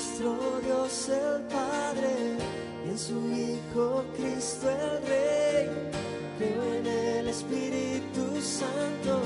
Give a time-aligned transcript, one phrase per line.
[0.00, 2.36] nuestro Dios el Padre
[2.86, 5.68] y en su Hijo Cristo el Rey.
[6.38, 9.20] Creo en el Espíritu Santo,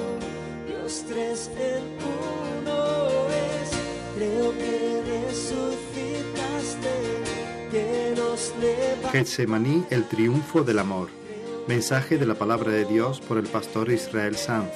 [0.66, 3.71] Dios tres en uno es.
[4.16, 6.95] Creo que resucitaste,
[7.70, 8.52] que nos.
[9.12, 11.09] Getsemaní, el triunfo del amor.
[11.68, 14.72] Mensaje de la palabra de Dios por el pastor Israel Sanz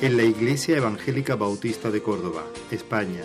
[0.00, 2.42] en la Iglesia Evangélica Bautista de Córdoba,
[2.72, 3.20] España,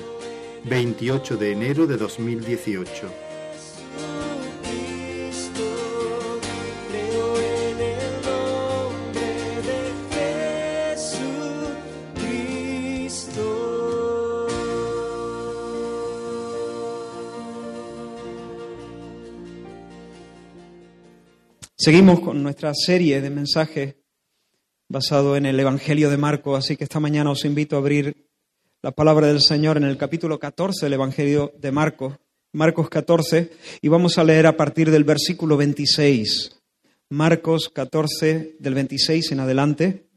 [0.66, 3.12] 28 de enero de 2018.
[4.62, 5.64] Cristo,
[6.90, 9.28] creo en el nombre
[9.66, 9.78] de
[12.16, 12.58] Jesucristo.
[21.78, 23.96] Seguimos con nuestra serie de mensajes
[24.90, 28.29] basado en el Evangelio de Marcos, así que esta mañana os invito a abrir
[28.82, 32.18] la palabra del Señor en el capítulo 14 del Evangelio de Marcos,
[32.54, 36.62] Marcos 14, y vamos a leer a partir del versículo 26.
[37.10, 40.10] Marcos 14 del 26 en adelante,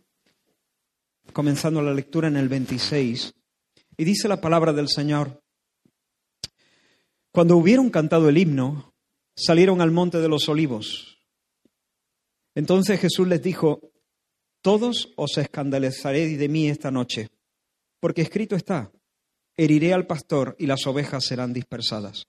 [1.33, 3.35] comenzando la lectura en el 26.
[3.97, 5.43] Y dice la palabra del Señor,
[7.33, 8.95] cuando hubieron cantado el himno,
[9.35, 11.19] salieron al monte de los olivos.
[12.55, 13.81] Entonces Jesús les dijo,
[14.61, 17.29] todos os escandalizaréis de mí esta noche,
[18.03, 18.91] porque escrito está,
[19.57, 22.27] heriré al pastor y las ovejas serán dispersadas.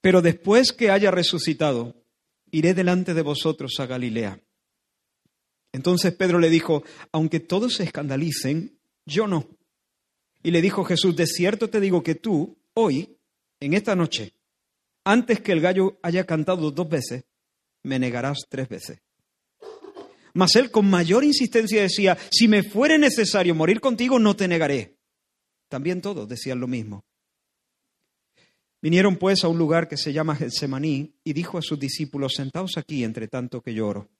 [0.00, 1.94] Pero después que haya resucitado,
[2.50, 4.42] iré delante de vosotros a Galilea.
[5.70, 9.48] Entonces Pedro le dijo, aunque todos se escandalicen, yo no.
[10.42, 13.16] Y le dijo Jesús, de cierto te digo que tú, hoy,
[13.60, 14.34] en esta noche,
[15.04, 17.22] antes que el gallo haya cantado dos veces,
[17.84, 18.98] me negarás tres veces.
[20.34, 24.96] Mas él con mayor insistencia decía, si me fuere necesario morir contigo, no te negaré.
[25.68, 27.04] También todos decían lo mismo.
[28.80, 32.76] Vinieron pues a un lugar que se llama Getsemaní y dijo a sus discípulos, sentaos
[32.76, 34.10] aquí entre tanto que lloro.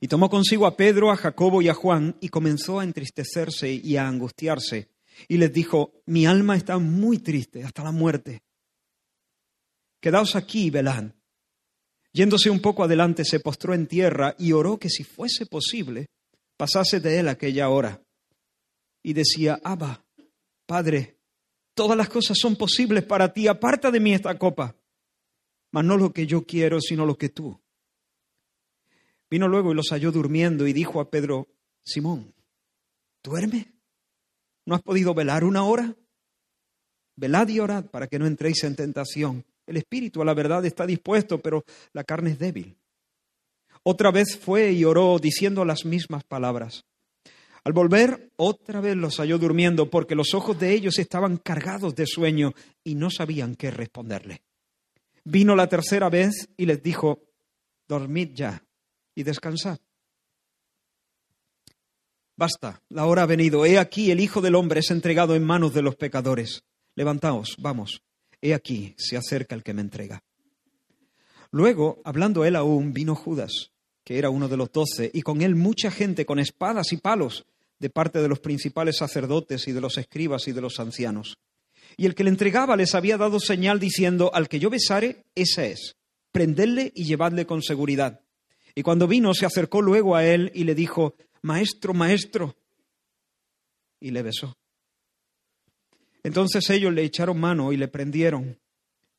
[0.00, 3.96] Y tomó consigo a Pedro, a Jacobo y a Juan y comenzó a entristecerse y
[3.96, 4.88] a angustiarse.
[5.28, 8.42] Y les dijo, mi alma está muy triste hasta la muerte.
[10.00, 11.12] Quedaos aquí y velad.
[12.16, 16.06] Yéndose un poco adelante, se postró en tierra y oró que si fuese posible,
[16.56, 18.02] pasase de él aquella hora.
[19.02, 20.02] Y decía, Abba,
[20.64, 21.18] Padre,
[21.74, 24.74] todas las cosas son posibles para ti, aparta de mí esta copa,
[25.72, 27.60] mas no lo que yo quiero, sino lo que tú.
[29.28, 31.48] Vino luego y los halló durmiendo y dijo a Pedro,
[31.84, 32.32] Simón,
[33.22, 33.74] ¿duerme?
[34.64, 35.94] ¿No has podido velar una hora?
[37.14, 39.44] Velad y orad para que no entréis en tentación.
[39.66, 42.76] El espíritu a la verdad está dispuesto, pero la carne es débil.
[43.82, 46.84] Otra vez fue y oró diciendo las mismas palabras.
[47.64, 52.06] Al volver, otra vez los halló durmiendo porque los ojos de ellos estaban cargados de
[52.06, 52.52] sueño
[52.84, 54.42] y no sabían qué responderle.
[55.24, 57.24] Vino la tercera vez y les dijo,
[57.88, 58.62] dormid ya
[59.16, 59.78] y descansad.
[62.36, 63.64] Basta, la hora ha venido.
[63.64, 66.62] He aquí el Hijo del Hombre es entregado en manos de los pecadores.
[66.94, 68.02] Levantaos, vamos.
[68.40, 70.22] He aquí, se acerca el que me entrega.
[71.50, 73.72] Luego, hablando él aún, vino Judas,
[74.04, 77.46] que era uno de los doce, y con él mucha gente con espadas y palos
[77.78, 81.38] de parte de los principales sacerdotes y de los escribas y de los ancianos.
[81.96, 85.72] Y el que le entregaba les había dado señal diciendo, al que yo besare, ese
[85.72, 85.96] es.
[86.32, 88.20] Prendedle y llevadle con seguridad.
[88.74, 92.56] Y cuando vino, se acercó luego a él y le dijo, Maestro, maestro.
[94.00, 94.56] Y le besó.
[96.26, 98.58] Entonces ellos le echaron mano y le prendieron.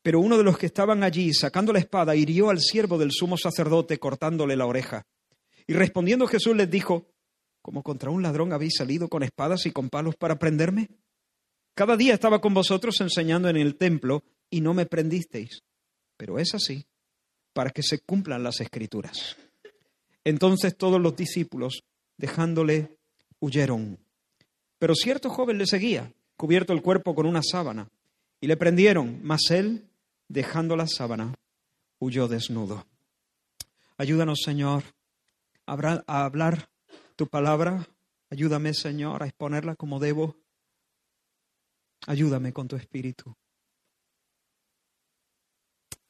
[0.02, 3.38] Pero uno de los que estaban allí, sacando la espada, hirió al siervo del sumo
[3.38, 5.06] sacerdote, cortándole la oreja.
[5.66, 7.06] Y respondiendo Jesús les dijo,
[7.62, 10.90] ¿Como contra un ladrón habéis salido con espadas y con palos para prenderme?
[11.74, 15.62] Cada día estaba con vosotros enseñando en el templo y no me prendisteis.
[16.18, 16.84] Pero es así,
[17.54, 19.34] para que se cumplan las escrituras.
[20.24, 21.84] Entonces todos los discípulos,
[22.18, 22.98] dejándole,
[23.40, 23.98] huyeron.
[24.78, 27.90] Pero cierto joven le seguía cubierto el cuerpo con una sábana,
[28.40, 29.90] y le prendieron, mas él,
[30.28, 31.34] dejando la sábana,
[31.98, 32.86] huyó desnudo.
[33.96, 34.84] Ayúdanos, Señor,
[35.66, 36.70] a hablar
[37.16, 37.88] tu palabra.
[38.30, 40.36] Ayúdame, Señor, a exponerla como debo.
[42.06, 43.34] Ayúdame con tu espíritu.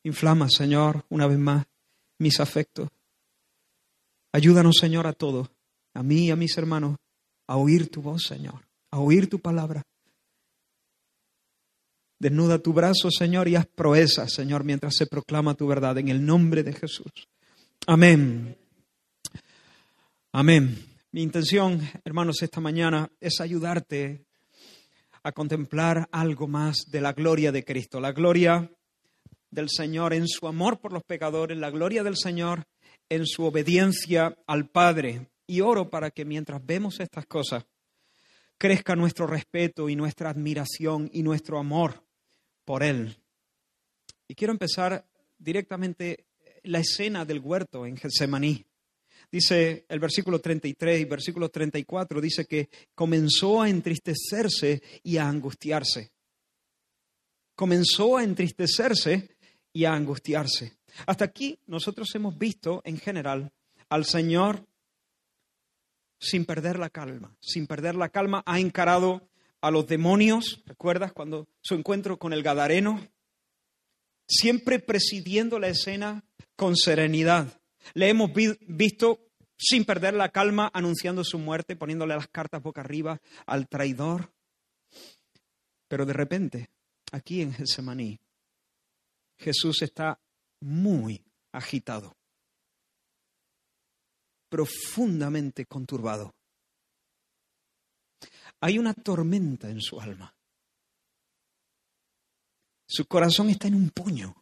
[0.03, 1.67] Inflama, Señor, una vez más,
[2.19, 2.91] mis afectos.
[4.33, 5.51] Ayúdanos, Señor, a todos,
[5.95, 6.99] a mí y a mis hermanos,
[7.47, 9.83] a oír tu voz, Señor, a oír tu palabra.
[12.21, 16.27] Desnuda tu brazo, Señor, y haz proezas, Señor, mientras se proclama tu verdad, en el
[16.27, 17.13] nombre de Jesús.
[17.87, 18.57] Amén.
[20.33, 20.85] Amén.
[21.13, 24.27] Mi intención, hermanos, esta mañana es ayudarte
[25.23, 28.69] a contemplar algo más de la gloria de Cristo, la gloria
[29.51, 32.65] del Señor en su amor por los pecadores, la gloria del Señor
[33.09, 35.29] en su obediencia al Padre.
[35.47, 37.65] Y oro para que mientras vemos estas cosas,
[38.59, 42.08] crezca nuestro respeto y nuestra admiración y nuestro amor
[42.69, 43.17] por Él.
[44.29, 45.03] Y quiero empezar
[45.39, 46.27] directamente
[46.65, 48.63] la escena del huerto en Getsemaní.
[49.33, 56.13] Dice el versículo 33 y versículo 34, dice que comenzó a entristecerse y a angustiarse.
[57.55, 59.31] Comenzó a entristecerse
[59.73, 60.77] y a angustiarse.
[61.07, 63.51] Hasta aquí nosotros hemos visto en general
[63.89, 64.67] al Señor
[66.21, 69.27] sin perder la calma, sin perder la calma, ha encarado
[69.61, 73.09] a los demonios, ¿recuerdas cuando su encuentro con el Gadareno?
[74.29, 76.25] Siempre presidiendo la escena
[76.57, 77.61] con serenidad.
[77.95, 83.21] Le hemos visto sin perder la calma anunciando su muerte, poniéndole las cartas boca arriba
[83.47, 84.33] al traidor.
[85.89, 86.71] Pero de repente,
[87.13, 88.21] aquí en Getsemaní,
[89.39, 90.21] Jesús está
[90.61, 92.17] muy agitado,
[94.49, 96.35] profundamente conturbado.
[98.61, 100.35] Hay una tormenta en su alma.
[102.87, 104.35] Su corazón está en un puño.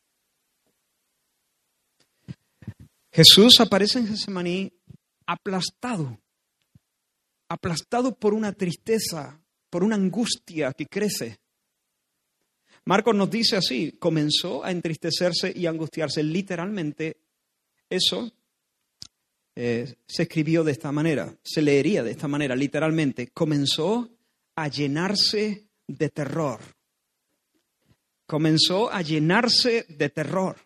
[3.13, 4.73] Jesús aparece en Getsemaní
[5.27, 6.21] aplastado,
[7.49, 9.41] aplastado por una tristeza,
[9.71, 11.39] por una angustia que crece.
[12.85, 16.23] Marcos nos dice así, comenzó a entristecerse y angustiarse.
[16.23, 17.21] Literalmente,
[17.91, 18.31] eso
[19.57, 23.29] eh, se escribió de esta manera, se leería de esta manera, literalmente.
[23.29, 24.11] Comenzó
[24.55, 26.61] a llenarse de terror.
[28.27, 30.57] Comenzó a llenarse de terror.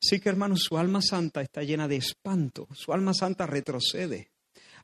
[0.00, 2.68] Así que, hermanos, su alma santa está llena de espanto.
[2.74, 4.32] Su alma santa retrocede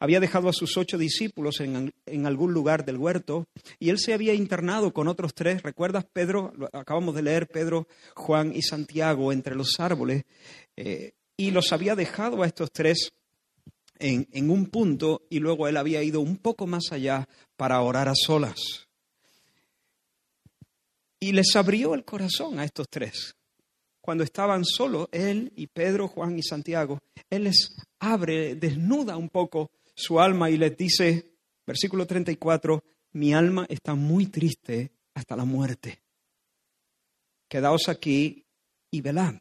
[0.01, 3.47] había dejado a sus ocho discípulos en, algún lugar del huerto
[3.79, 5.63] y él se había internado con otros tres.
[5.63, 6.53] ¿Recuerdas, Pedro?
[6.73, 10.25] Acabamos de leer Pedro, Juan y Santiago entre los árboles.
[10.77, 13.13] Eh, y los había dejado a estos tres
[13.99, 18.15] en, un punto y luego él había ido un poco más allá para orar a
[18.15, 18.87] solas.
[21.21, 23.35] Y les abrió el corazón a estos tres
[24.09, 26.99] cuando estaban solos, él y Pedro, Juan y Santiago,
[27.29, 31.31] él les abre, desnuda un poco su alma y les dice,
[31.67, 36.01] versículo 34, mi alma está muy triste hasta la muerte.
[37.49, 38.47] Quedaos aquí
[38.91, 39.35] y velad.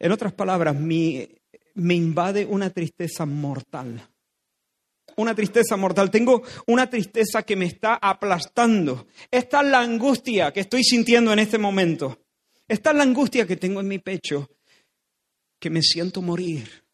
[0.00, 0.74] En otras palabras,
[1.74, 4.08] me invade una tristeza mortal.
[5.16, 6.10] Una tristeza mortal.
[6.10, 9.06] Tengo una tristeza que me está aplastando.
[9.30, 12.18] Esta es la angustia que estoy sintiendo en este momento.
[12.66, 14.50] Esta es la angustia que tengo en mi pecho,
[15.60, 16.84] que me siento morir.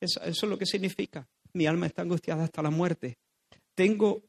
[0.00, 1.26] eso es lo que significa
[1.56, 3.18] mi alma está angustiada hasta la muerte.
[3.74, 4.22] Tengo,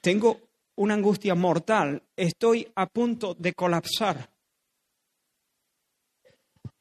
[0.00, 0.40] tengo
[0.76, 2.02] una angustia mortal.
[2.14, 4.30] Estoy a punto de colapsar.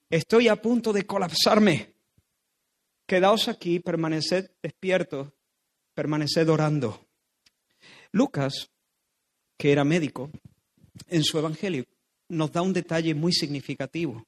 [0.09, 1.93] Estoy a punto de colapsarme.
[3.07, 5.31] Quedaos aquí, permaneced despiertos,
[5.93, 7.07] permaneced orando.
[8.11, 8.69] Lucas,
[9.57, 10.29] que era médico,
[11.07, 11.85] en su evangelio
[12.27, 14.27] nos da un detalle muy significativo,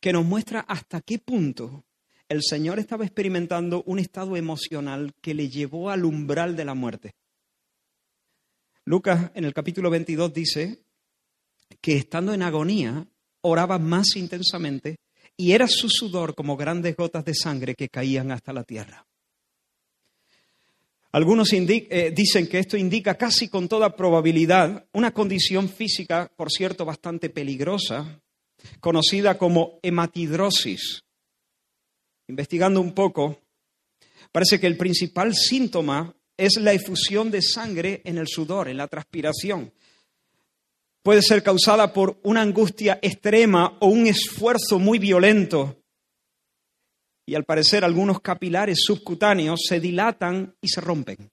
[0.00, 1.84] que nos muestra hasta qué punto
[2.28, 7.14] el Señor estaba experimentando un estado emocional que le llevó al umbral de la muerte.
[8.84, 10.82] Lucas en el capítulo 22 dice
[11.80, 13.06] que estando en agonía
[13.42, 14.96] oraba más intensamente
[15.36, 19.06] y era su sudor como grandes gotas de sangre que caían hasta la tierra.
[21.12, 26.84] Algunos eh, dicen que esto indica casi con toda probabilidad una condición física, por cierto,
[26.84, 28.20] bastante peligrosa,
[28.80, 31.04] conocida como hematidrosis,
[32.28, 33.40] investigando un poco,
[34.30, 38.88] parece que el principal síntoma es la efusión de sangre en el sudor, en la
[38.88, 39.72] transpiración.
[41.06, 45.80] Puede ser causada por una angustia extrema o un esfuerzo muy violento.
[47.24, 51.30] Y al parecer algunos capilares subcutáneos se dilatan y se rompen.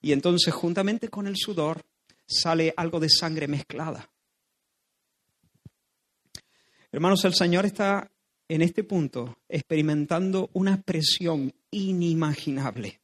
[0.00, 1.82] Y entonces juntamente con el sudor
[2.24, 4.08] sale algo de sangre mezclada.
[6.92, 8.12] Hermanos, el Señor está
[8.46, 13.00] en este punto experimentando una presión inimaginable.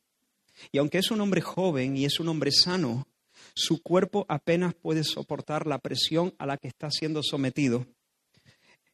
[0.71, 3.09] Y aunque es un hombre joven y es un hombre sano,
[3.57, 7.87] su cuerpo apenas puede soportar la presión a la que está siendo sometido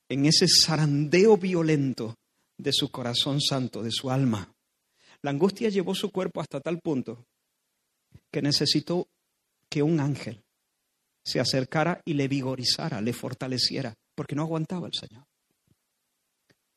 [0.09, 2.14] en ese zarandeo violento
[2.57, 4.54] de su corazón santo, de su alma.
[5.21, 7.26] La angustia llevó su cuerpo hasta tal punto
[8.31, 9.09] que necesitó
[9.69, 10.42] que un ángel
[11.25, 15.25] se acercara y le vigorizara, le fortaleciera, porque no aguantaba el Señor.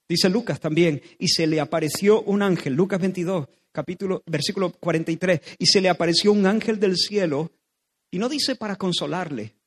[0.08, 5.66] Dice Lucas también, y se le apareció un ángel, Lucas 22, capítulo, versículo 43, y
[5.66, 7.52] se le apareció un ángel del cielo
[8.16, 9.58] Y no dice para consolarle,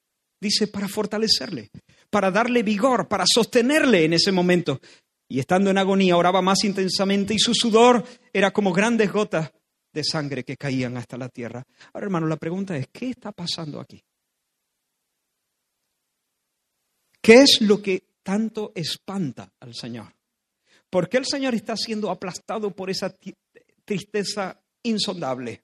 [0.40, 1.70] dice para fortalecerle,
[2.08, 4.80] para darle vigor, para sostenerle en ese momento.
[5.28, 8.02] Y estando en agonía oraba más intensamente y su sudor
[8.32, 9.52] era como grandes gotas
[9.92, 11.62] de sangre que caían hasta la tierra.
[11.92, 14.02] Ahora, hermano, la pregunta es, ¿qué está pasando aquí?
[17.20, 20.10] ¿Qué es lo que tanto espanta al Señor?
[20.88, 23.14] ¿Por qué el Señor está siendo aplastado por esa
[23.84, 25.60] tristeza insondable?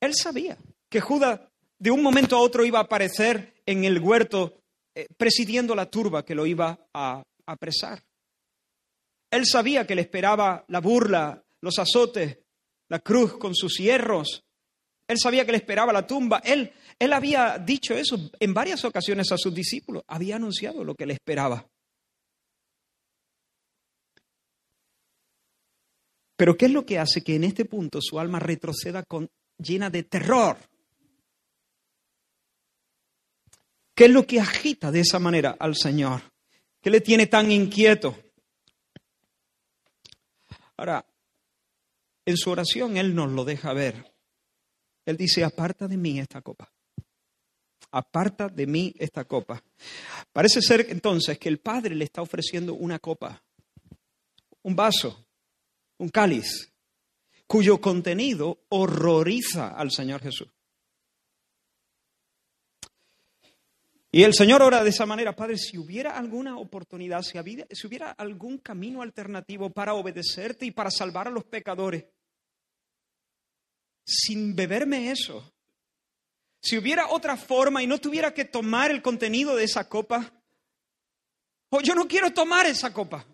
[0.00, 0.56] Él sabía
[0.88, 1.40] que Judas
[1.80, 4.62] de un momento a otro iba a aparecer en el huerto
[4.94, 8.04] eh, presidiendo la turba que lo iba a apresar.
[9.30, 12.38] Él sabía que le esperaba la burla, los azotes,
[12.88, 14.44] la cruz con sus hierros.
[15.08, 16.42] Él sabía que le esperaba la tumba.
[16.44, 20.02] Él, él había dicho eso en varias ocasiones a sus discípulos.
[20.06, 21.66] Había anunciado lo que le esperaba.
[26.36, 29.88] Pero ¿qué es lo que hace que en este punto su alma retroceda con, llena
[29.88, 30.58] de terror?
[34.00, 36.22] ¿Qué es lo que agita de esa manera al Señor?
[36.80, 38.16] ¿Qué le tiene tan inquieto?
[40.78, 41.04] Ahora,
[42.24, 44.10] en su oración Él nos lo deja ver.
[45.04, 46.72] Él dice, aparta de mí esta copa.
[47.90, 49.62] Aparta de mí esta copa.
[50.32, 53.42] Parece ser entonces que el Padre le está ofreciendo una copa,
[54.62, 55.26] un vaso,
[55.98, 56.72] un cáliz,
[57.46, 60.48] cuyo contenido horroriza al Señor Jesús.
[64.12, 67.38] Y el Señor ora de esa manera, Padre, si hubiera alguna oportunidad, si,
[67.70, 72.04] si hubiera algún camino alternativo para obedecerte y para salvar a los pecadores,
[74.04, 75.52] sin beberme eso,
[76.60, 80.32] si hubiera otra forma y no tuviera que tomar el contenido de esa copa,
[81.70, 83.24] o yo no quiero tomar esa copa.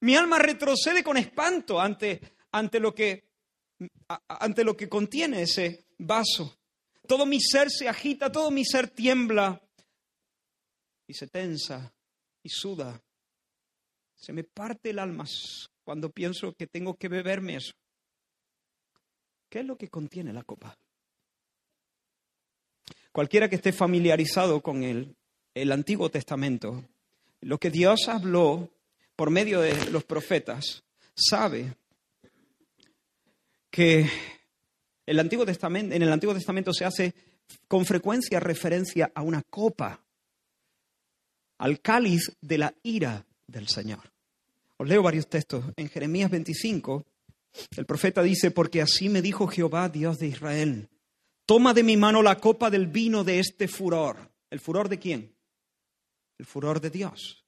[0.00, 2.20] Mi alma retrocede con espanto ante,
[2.52, 3.30] ante, lo, que,
[4.28, 6.63] ante lo que contiene ese vaso.
[7.06, 9.60] Todo mi ser se agita, todo mi ser tiembla
[11.06, 11.92] y se tensa
[12.42, 13.02] y suda.
[14.14, 15.24] Se me parte el alma
[15.84, 17.74] cuando pienso que tengo que beberme eso.
[19.50, 20.76] ¿Qué es lo que contiene la copa?
[23.12, 25.14] Cualquiera que esté familiarizado con el,
[25.54, 26.84] el Antiguo Testamento,
[27.42, 28.70] lo que Dios habló
[29.14, 30.82] por medio de los profetas,
[31.14, 31.76] sabe
[33.70, 34.08] que
[35.06, 37.14] en el Antiguo Testamento se hace
[37.68, 40.00] con frecuencia referencia a una copa,
[41.58, 44.12] al cáliz de la ira del Señor.
[44.76, 45.64] Os leo varios textos.
[45.76, 47.04] En Jeremías 25,
[47.76, 50.88] el profeta dice, porque así me dijo Jehová, Dios de Israel,
[51.46, 54.30] toma de mi mano la copa del vino de este furor.
[54.50, 55.34] ¿El furor de quién?
[56.38, 57.44] El furor de Dios.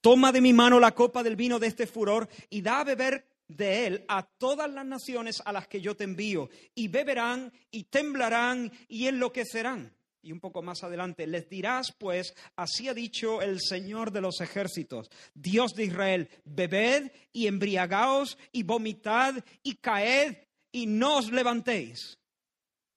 [0.00, 3.26] Toma de mi mano la copa del vino de este furor y da a beber
[3.48, 7.84] de él a todas las naciones a las que yo te envío, y beberán y
[7.84, 9.92] temblarán y enloquecerán.
[10.20, 14.40] Y un poco más adelante, les dirás, pues, así ha dicho el Señor de los
[14.40, 20.36] ejércitos, Dios de Israel, bebed y embriagaos y vomitad y caed
[20.72, 22.18] y no os levantéis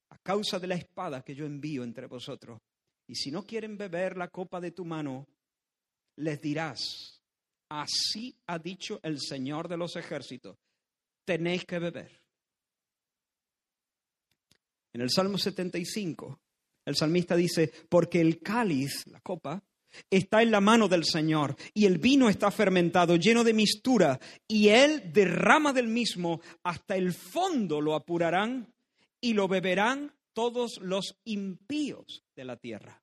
[0.09, 2.59] a causa de la espada que yo envío entre vosotros.
[3.07, 5.27] Y si no quieren beber la copa de tu mano,
[6.17, 7.20] les dirás,
[7.71, 10.57] Así ha dicho el Señor de los ejércitos.
[11.23, 12.21] Tenéis que beber.
[14.91, 16.41] En el Salmo 75,
[16.83, 19.63] el salmista dice, porque el cáliz, la copa,
[20.09, 24.67] está en la mano del Señor y el vino está fermentado, lleno de mistura, y
[24.67, 28.73] Él derrama del mismo hasta el fondo lo apurarán
[29.21, 33.01] y lo beberán todos los impíos de la tierra.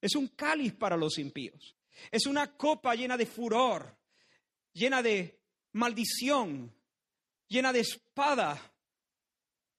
[0.00, 1.77] Es un cáliz para los impíos.
[2.10, 3.96] Es una copa llena de furor,
[4.72, 5.40] llena de
[5.72, 6.74] maldición,
[7.48, 8.60] llena de espada,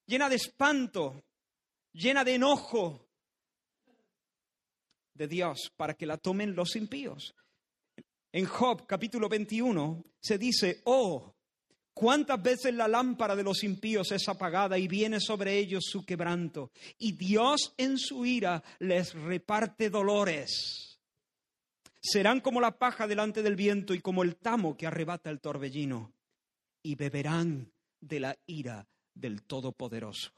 [0.05, 1.23] llena de espanto,
[1.93, 3.09] llena de enojo
[5.13, 7.35] de Dios para que la tomen los impíos.
[8.31, 11.35] En Job capítulo 21 se dice, oh,
[11.93, 16.71] cuántas veces la lámpara de los impíos es apagada y viene sobre ellos su quebranto,
[16.97, 20.88] y Dios en su ira les reparte dolores.
[22.01, 26.13] Serán como la paja delante del viento y como el tamo que arrebata el torbellino.
[26.81, 30.31] Y beberán de la ira del Todopoderoso.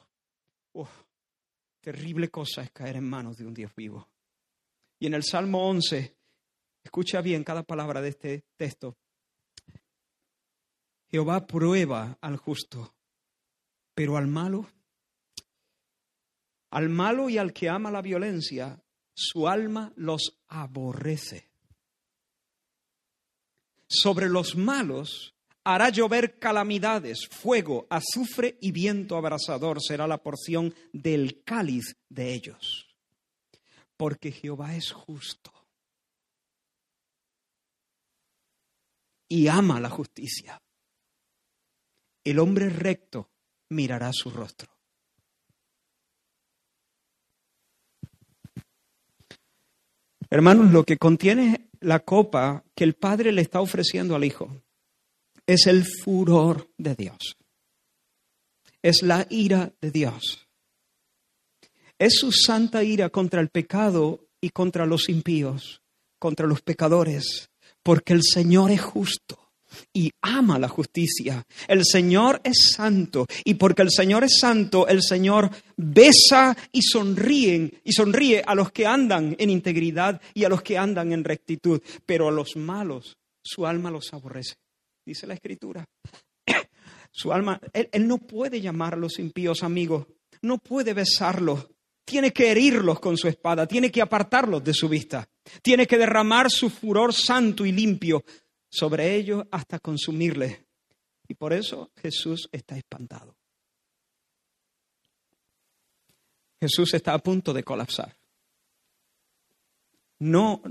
[1.79, 4.09] terrible cosa es caer en manos de un Dios vivo.
[4.99, 6.15] Y en el Salmo 11,
[6.83, 8.97] escucha bien cada palabra de este texto.
[11.09, 12.95] Jehová prueba al justo,
[13.93, 14.67] pero al malo,
[16.71, 18.81] al malo y al que ama la violencia,
[19.13, 21.50] su alma los aborrece
[23.91, 31.43] sobre los malos hará llover calamidades, fuego, azufre y viento abrasador será la porción del
[31.43, 32.87] cáliz de ellos.
[33.97, 35.51] Porque Jehová es justo
[39.27, 40.61] y ama la justicia.
[42.23, 43.29] El hombre recto
[43.69, 44.71] mirará su rostro.
[50.29, 54.49] Hermanos, lo que contiene la copa que el Padre le está ofreciendo al Hijo
[55.45, 57.35] es el furor de Dios.
[58.81, 60.47] Es la ira de Dios.
[61.99, 65.81] Es su santa ira contra el pecado y contra los impíos,
[66.17, 67.49] contra los pecadores,
[67.83, 69.40] porque el Señor es justo
[69.93, 71.45] y ama la justicia.
[71.67, 77.81] El Señor es santo y porque el Señor es santo, el Señor besa y sonríe
[77.83, 81.81] y sonríe a los que andan en integridad y a los que andan en rectitud,
[82.05, 84.55] pero a los malos su alma los aborrece
[85.05, 85.85] dice la escritura.
[87.11, 90.07] Su alma, él, no puede llamar a los impíos amigos,
[90.41, 91.67] no puede besarlos,
[92.05, 95.27] tiene que herirlos con su espada, tiene que apartarlos de su vista,
[95.61, 98.23] tiene que derramar su furor santo y limpio
[98.71, 100.63] sobre ellos hasta consumirles.
[101.27, 103.35] Y por eso Jesús está espantado.
[106.59, 108.15] Jesús está a punto de colapsar.
[110.19, 110.61] No,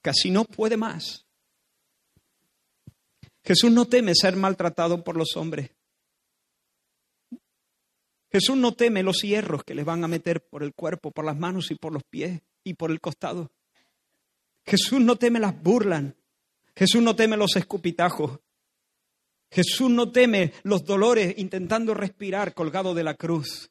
[0.00, 1.26] casi no puede más.
[3.44, 5.70] Jesús no teme ser maltratado por los hombres.
[8.32, 11.38] Jesús no teme los hierros que le van a meter por el cuerpo, por las
[11.38, 13.52] manos y por los pies y por el costado.
[14.64, 16.14] Jesús no teme las burlas.
[16.76, 18.40] Jesús no teme los escupitajos.
[19.50, 23.70] Jesús no teme los dolores intentando respirar colgado de la cruz.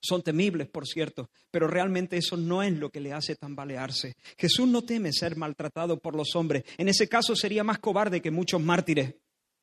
[0.00, 4.16] Son temibles, por cierto, pero realmente eso no es lo que le hace tambalearse.
[4.36, 6.64] Jesús no teme ser maltratado por los hombres.
[6.76, 9.14] En ese caso sería más cobarde que muchos mártires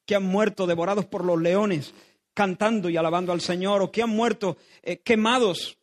[0.05, 1.93] que han muerto devorados por los leones,
[2.33, 5.77] cantando y alabando al Señor, o que han muerto eh, quemados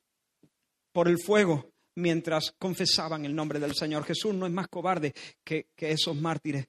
[0.91, 4.05] por el fuego mientras confesaban el nombre del Señor.
[4.05, 6.67] Jesús no es más cobarde que, esos mártires.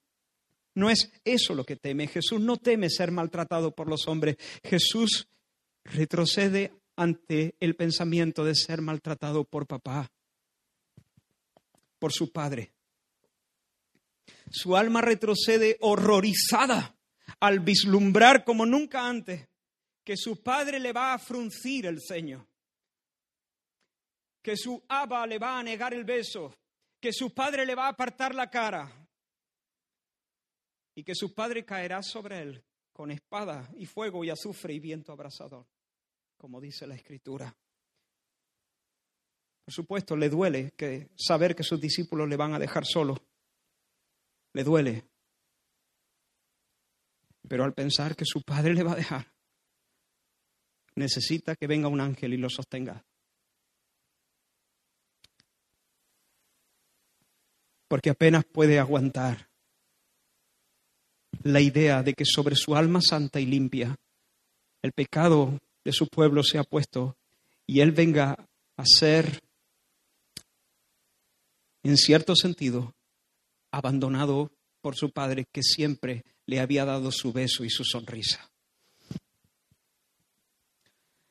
[0.74, 2.08] No es eso lo que teme.
[2.08, 4.38] Jesús no teme ser maltratado por los hombres.
[4.64, 5.28] Jesús
[5.84, 10.12] retrocede ante el pensamiento de ser maltratado por papá,
[12.00, 12.74] por su padre.
[14.50, 16.96] Su alma retrocede horrorizada
[17.40, 19.48] al vislumbrar como nunca antes
[20.04, 22.48] que su padre le va a fruncir el ceño,
[24.48, 26.56] que su aba le va a negar el beso,
[27.02, 28.90] que su padre le va a apartar la cara
[30.96, 35.12] y que su padre caerá sobre él con espada y fuego y azufre y viento
[35.12, 35.68] abrasador
[36.38, 37.54] como dice la escritura.
[39.66, 43.18] Por supuesto, le duele que saber que sus discípulos le van a dejar solo.
[44.54, 45.04] Le duele.
[47.50, 49.34] Pero al pensar que su padre le va a dejar,
[50.96, 53.04] necesita que venga un ángel y lo sostenga.
[57.88, 59.50] Porque apenas puede aguantar
[61.44, 63.96] la idea de que sobre su alma santa y limpia
[64.82, 67.18] el pecado de su pueblo se ha puesto
[67.66, 68.48] y él venga
[68.78, 69.42] a ser,
[71.84, 72.94] en cierto sentido,
[73.72, 78.50] abandonado por su padre que siempre le había dado su beso y su sonrisa.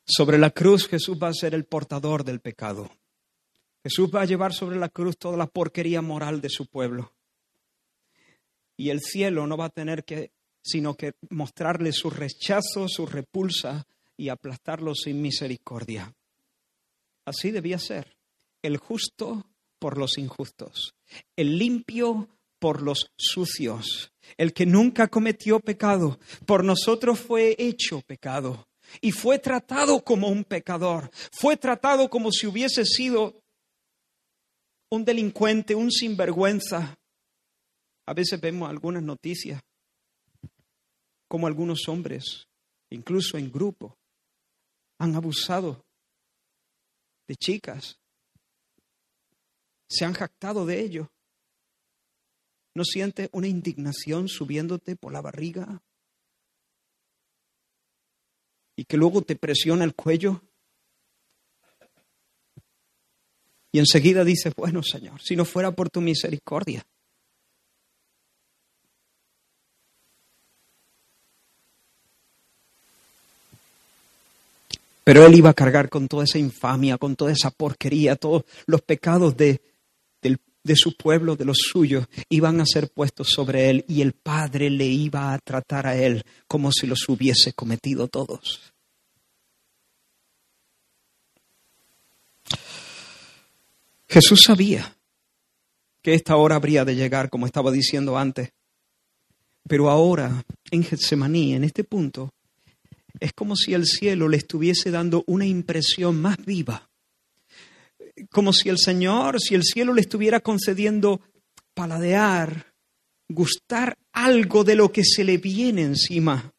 [0.04, 2.90] Sobre la cruz Jesús va a ser el portador del pecado.
[3.86, 7.12] Jesús va a llevar sobre la cruz toda la porquería moral de su pueblo.
[8.76, 13.86] Y el cielo no va a tener que sino que mostrarle su rechazo, su repulsa
[14.16, 16.12] y aplastarlo sin misericordia.
[17.24, 18.16] Así debía ser.
[18.60, 19.46] El justo
[19.78, 20.96] por los injustos,
[21.36, 28.66] el limpio por los sucios, el que nunca cometió pecado, por nosotros fue hecho pecado
[29.00, 33.45] y fue tratado como un pecador, fue tratado como si hubiese sido
[34.90, 36.98] un delincuente, un sinvergüenza.
[38.06, 39.60] A veces vemos algunas noticias
[41.28, 42.48] como algunos hombres,
[42.90, 43.96] incluso en grupo,
[44.98, 45.84] han abusado
[47.26, 47.98] de chicas,
[49.88, 51.10] se han jactado de ello.
[52.74, 55.82] ¿No sientes una indignación subiéndote por la barriga?
[58.76, 60.42] Y que luego te presiona el cuello.
[63.76, 66.82] Y enseguida dices, bueno Señor, si no fuera por tu misericordia,
[75.04, 78.80] Pero él iba a cargar con toda esa infamia, con toda esa porquería, todos los
[78.80, 79.60] pecados de,
[80.22, 84.70] de su pueblo, de los suyos, iban a ser puestos sobre él y el Padre
[84.70, 88.72] le iba a tratar a él como si los hubiese cometido todos.
[94.08, 94.96] Jesús sabía
[96.02, 98.52] que esta hora habría de llegar, como estaba diciendo antes.
[99.68, 102.32] Pero ahora, en Getsemaní, en este punto,
[103.18, 106.88] es como si el cielo le estuviese dando una impresión más viva.
[108.30, 111.20] Como si el Señor, si el cielo le estuviera concediendo
[111.74, 112.72] paladear,
[113.28, 116.52] gustar algo de lo que se le viene encima.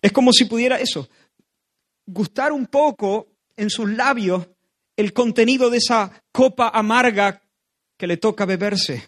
[0.00, 1.08] Es como si pudiera eso,
[2.06, 4.48] gustar un poco en sus labios
[4.96, 7.42] el contenido de esa copa amarga
[7.96, 9.06] que le toca beberse.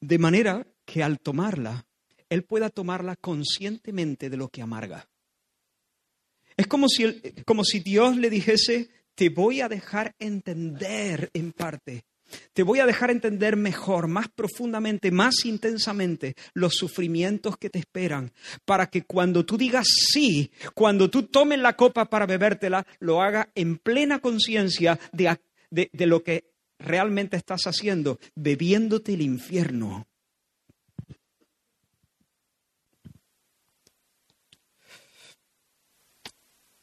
[0.00, 1.86] De manera que al tomarla,
[2.28, 5.08] él pueda tomarla conscientemente de lo que amarga.
[6.56, 12.04] Es como si, como si Dios le dijese, te voy a dejar entender en parte,
[12.52, 18.32] te voy a dejar entender mejor, más profundamente, más intensamente los sufrimientos que te esperan,
[18.64, 23.50] para que cuando tú digas sí, cuando tú tomes la copa para bebértela, lo haga
[23.54, 25.38] en plena conciencia de,
[25.70, 30.06] de, de lo que realmente estás haciendo, bebiéndote el infierno.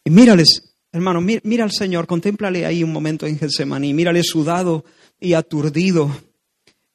[0.04, 0.65] Y mírales,
[0.96, 4.86] hermano, mira, al Señor, contémplale ahí un momento en Getsemaní, mírale sudado
[5.20, 6.10] y aturdido,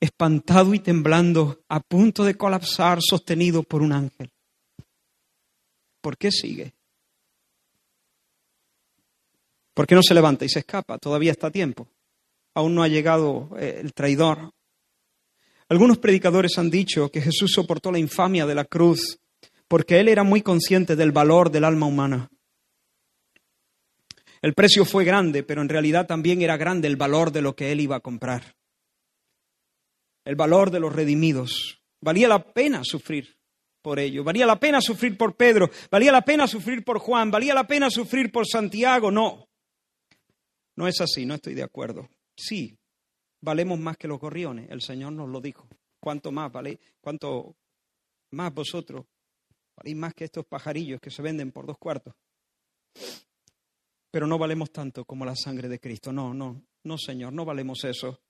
[0.01, 4.31] espantado y temblando, a punto de colapsar, sostenido por un ángel.
[6.01, 6.73] ¿Por qué sigue?
[9.75, 10.99] ¿Por qué no se levanta y se escapa?
[10.99, 11.89] Todavía está a tiempo.
[12.55, 14.53] Aún no ha llegado eh, el traidor.
[15.69, 19.21] Algunos predicadores han dicho que Jesús soportó la infamia de la cruz
[19.69, 22.31] porque él era muy consciente del valor del alma humana.
[24.43, 27.73] El precio fue grande, pero en realidad también era grande el valor de lo que
[27.73, 28.57] él iba a comprar.
[30.25, 31.83] El valor de los redimidos.
[32.01, 33.37] Valía la pena sufrir
[33.83, 34.25] por ello.
[34.25, 35.71] Valía la pena sufrir por Pedro.
[35.91, 37.31] Valía la pena sufrir por Juan.
[37.31, 39.11] Valía la pena sufrir por Santiago.
[39.11, 39.47] No.
[40.77, 42.09] No es así, no estoy de acuerdo.
[42.35, 42.79] Sí,
[43.43, 44.71] valemos más que los gorriones.
[44.71, 45.69] El Señor nos lo dijo.
[46.01, 46.81] ¿Cuánto más vale?
[47.03, 47.57] ¿Cuánto
[48.31, 49.05] más vosotros?
[49.77, 52.15] Valéis más que estos pajarillos que se venden por dos cuartos
[54.11, 56.13] pero no valemos tanto como la sangre de Cristo.
[56.13, 58.21] No, no, no, Señor, no valemos eso.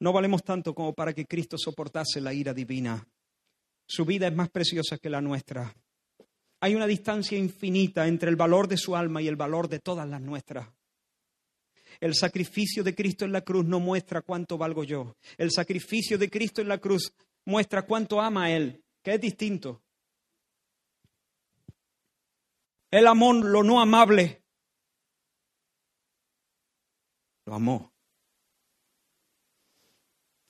[0.00, 3.06] No valemos tanto como para que Cristo soportase la ira divina.
[3.86, 5.74] Su vida es más preciosa que la nuestra.
[6.60, 10.08] Hay una distancia infinita entre el valor de su alma y el valor de todas
[10.08, 10.68] las nuestras.
[12.00, 15.16] El sacrificio de Cristo en la cruz no muestra cuánto valgo yo.
[15.36, 17.12] El sacrificio de Cristo en la cruz
[17.44, 19.82] muestra cuánto ama a Él, que es distinto.
[22.90, 24.41] El amor, lo no amable,
[27.46, 27.92] lo amó.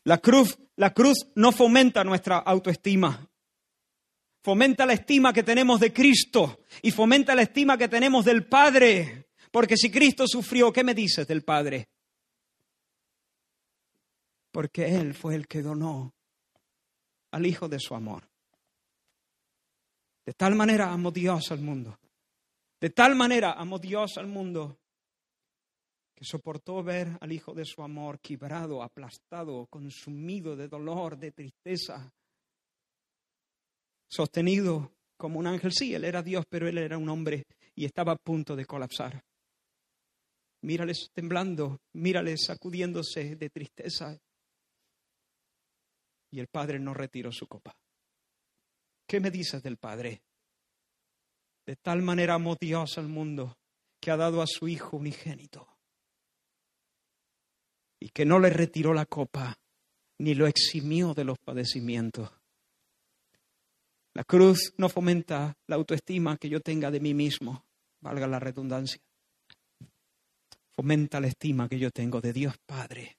[0.04, 3.28] La cruz, la cruz no fomenta nuestra autoestima.
[4.42, 9.28] Fomenta la estima que tenemos de Cristo y fomenta la estima que tenemos del Padre.
[9.52, 11.88] Porque si Cristo sufrió, ¿qué me dices del Padre?
[14.50, 16.14] Porque Él fue el que donó
[17.30, 18.28] al Hijo de su amor.
[20.26, 21.98] De tal manera amó Dios al mundo.
[22.80, 24.81] De tal manera amó Dios al mundo
[26.22, 32.12] soportó ver al Hijo de su amor quebrado, aplastado, consumido de dolor, de tristeza,
[34.08, 35.72] sostenido como un ángel.
[35.72, 39.24] Sí, él era Dios, pero él era un hombre y estaba a punto de colapsar.
[40.62, 44.16] Mírales temblando, mírales sacudiéndose de tristeza.
[46.30, 47.74] Y el Padre no retiró su copa.
[49.06, 50.22] ¿Qué me dices del Padre?
[51.66, 53.58] De tal manera amó Dios al mundo
[54.00, 55.71] que ha dado a su Hijo unigénito
[58.02, 59.56] y que no le retiró la copa
[60.18, 62.30] ni lo eximió de los padecimientos.
[64.14, 67.64] La cruz no fomenta la autoestima que yo tenga de mí mismo,
[68.00, 69.00] valga la redundancia.
[70.72, 73.18] Fomenta la estima que yo tengo de Dios Padre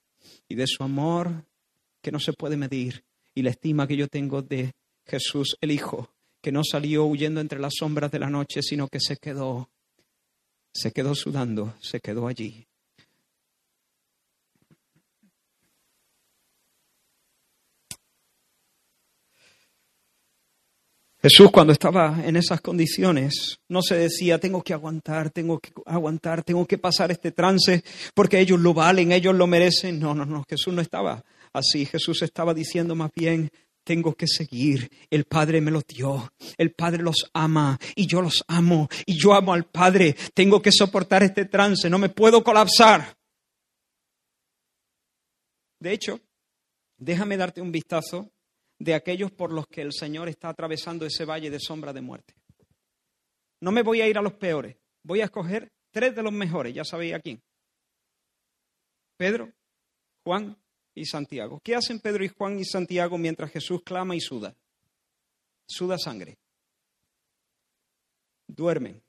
[0.50, 1.46] y de su amor
[2.02, 4.74] que no se puede medir y la estima que yo tengo de
[5.06, 6.10] Jesús el Hijo,
[6.42, 9.70] que no salió huyendo entre las sombras de la noche, sino que se quedó,
[10.74, 12.68] se quedó sudando, se quedó allí
[21.24, 26.44] Jesús cuando estaba en esas condiciones no se decía, tengo que aguantar, tengo que aguantar,
[26.44, 27.82] tengo que pasar este trance
[28.14, 30.02] porque ellos lo valen, ellos lo merecen.
[30.02, 31.86] No, no, no, Jesús no estaba así.
[31.86, 33.50] Jesús estaba diciendo más bien,
[33.86, 34.92] tengo que seguir.
[35.10, 36.30] El Padre me los dio.
[36.58, 40.18] El Padre los ama y yo los amo y yo amo al Padre.
[40.34, 43.16] Tengo que soportar este trance, no me puedo colapsar.
[45.80, 46.20] De hecho,
[46.98, 48.33] déjame darte un vistazo
[48.84, 52.36] de aquellos por los que el Señor está atravesando ese valle de sombra de muerte.
[53.62, 56.76] No me voy a ir a los peores, voy a escoger tres de los mejores,
[56.76, 57.42] ya sabéis a quién.
[59.16, 59.54] Pedro,
[60.26, 60.58] Juan
[60.94, 61.62] y Santiago.
[61.64, 64.54] ¿Qué hacen Pedro y Juan y Santiago mientras Jesús clama y suda?
[65.66, 66.38] Suda sangre.
[68.48, 69.02] Duermen.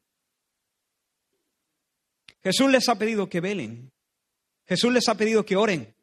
[2.45, 3.91] Jesús les ha pedido que velen.
[4.69, 5.94] Jesús les ha pedido que oren.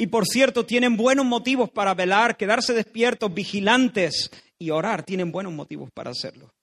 [0.00, 5.04] Y por cierto, tienen buenos motivos para velar, quedarse despiertos, vigilantes y orar.
[5.04, 6.54] Tienen buenos motivos para hacerlo.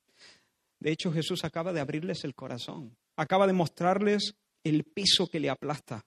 [0.80, 2.98] De hecho, Jesús acaba de abrirles el corazón.
[3.16, 6.04] Acaba de mostrarles el piso que le aplasta.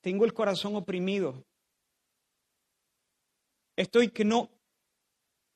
[0.00, 1.44] Tengo el corazón oprimido.
[3.76, 4.50] Estoy que no,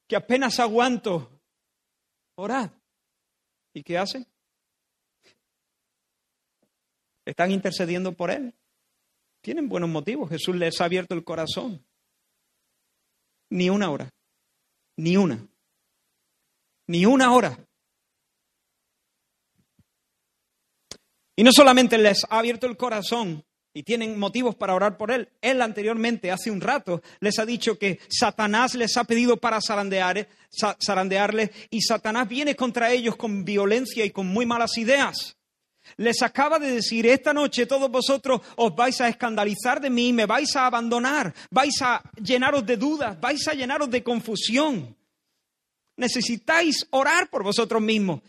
[0.07, 1.41] que apenas aguanto.
[2.37, 2.71] Orad.
[3.75, 4.29] ¿Y qué hacen?
[7.25, 8.55] Están intercediendo por él.
[9.47, 10.29] Tienen buenos motivos.
[10.29, 11.81] Jesús les ha abierto el corazón.
[13.49, 14.11] Ni una hora.
[14.97, 15.39] Ni una.
[16.89, 17.57] Ni una hora.
[21.37, 25.29] Y no solamente les ha abierto el corazón y tienen motivos para orar por él.
[25.41, 30.27] Él anteriormente, hace un rato, les ha dicho que Satanás les ha pedido para zarandear,
[30.85, 35.37] zarandearles y Satanás viene contra ellos con violencia y con muy malas ideas.
[35.97, 40.27] Les acaba de decir, esta noche todos vosotros os vais a escandalizar de mí, me
[40.27, 44.97] vais a abandonar, vais a llenaros de dudas, vais a llenaros de confusión.
[45.97, 48.21] Necesitáis orar por vosotros mismos.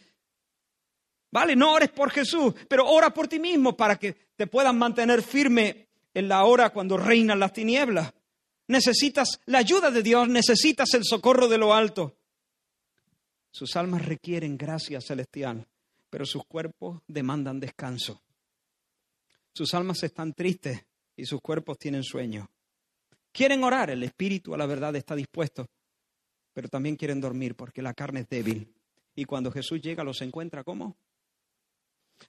[1.31, 1.55] ¿Vale?
[1.55, 5.87] No ores por Jesús, pero ora por ti mismo para que te puedan mantener firme
[6.13, 8.13] en la hora cuando reinan las tinieblas.
[8.67, 12.17] Necesitas la ayuda de Dios, necesitas el socorro de lo alto.
[13.51, 15.67] Sus almas requieren gracia celestial,
[16.09, 18.21] pero sus cuerpos demandan descanso.
[19.53, 22.49] Sus almas están tristes y sus cuerpos tienen sueño.
[23.31, 25.67] Quieren orar, el espíritu a la verdad está dispuesto,
[26.53, 28.73] pero también quieren dormir porque la carne es débil.
[29.15, 30.95] Y cuando Jesús llega los encuentra ¿cómo?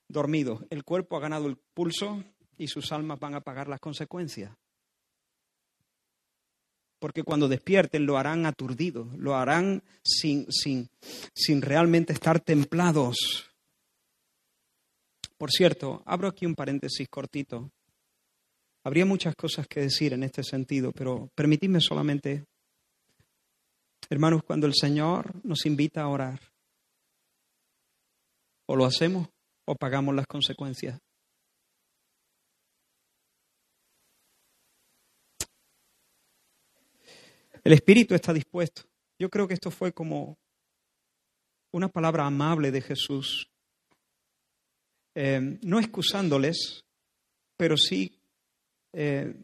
[0.08, 0.66] dormido.
[0.70, 2.22] El cuerpo ha ganado el pulso
[2.56, 4.52] y sus almas van a pagar las consecuencias.
[6.98, 10.90] Porque cuando despierten lo harán aturdidos, lo harán sin, sin,
[11.32, 13.47] sin realmente estar templados.
[15.38, 17.70] Por cierto, abro aquí un paréntesis cortito.
[18.84, 22.44] Habría muchas cosas que decir en este sentido, pero permitidme solamente,
[24.10, 26.40] hermanos, cuando el Señor nos invita a orar,
[28.66, 29.28] o lo hacemos
[29.64, 30.98] o pagamos las consecuencias.
[37.62, 38.82] El espíritu está dispuesto.
[39.18, 40.38] Yo creo que esto fue como
[41.72, 43.50] una palabra amable de Jesús,
[45.20, 46.84] eh, no excusándoles,
[47.56, 48.20] pero sí
[48.92, 49.34] eh,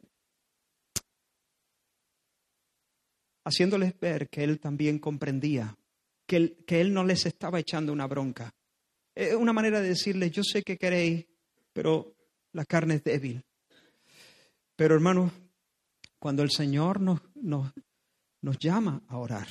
[3.44, 5.76] haciéndoles ver que Él también comprendía,
[6.28, 8.54] que que él no les estaba echando una bronca,
[9.16, 11.26] es una manera de decirles, yo sé que queréis,
[11.72, 12.14] pero
[12.52, 13.44] la carne es débil.
[14.76, 15.32] Pero hermanos,
[16.20, 17.72] cuando el Señor nos, nos,
[18.42, 19.48] nos llama a orar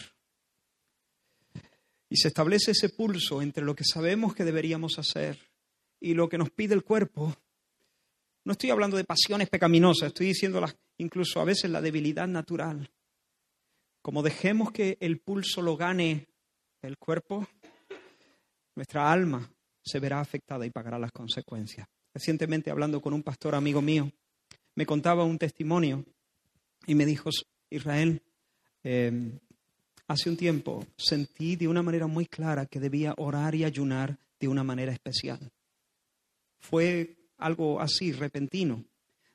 [2.07, 5.52] y se establece ese pulso entre lo que sabemos que deberíamos hacer
[6.03, 7.33] y lo que nos pide el cuerpo,
[8.43, 10.61] no estoy hablando de pasiones pecaminosas, estoy diciendo
[10.97, 12.91] incluso a veces la debilidad natural.
[14.01, 16.27] Como dejemos que el pulso lo gane
[16.81, 17.47] el cuerpo,
[18.75, 19.49] nuestra alma
[19.81, 21.87] se verá afectada y pagará las consecuencias.
[22.13, 24.11] Recientemente, hablando con un pastor amigo mío,
[24.75, 26.03] me contaba un testimonio
[26.85, 27.29] y me dijo,
[27.69, 28.21] Israel,
[28.83, 29.39] em,
[30.09, 34.49] hace un tiempo sentí de una manera muy clara que debía orar y ayunar de
[34.49, 35.49] una manera especial.
[36.63, 38.85] Fue algo así, repentino.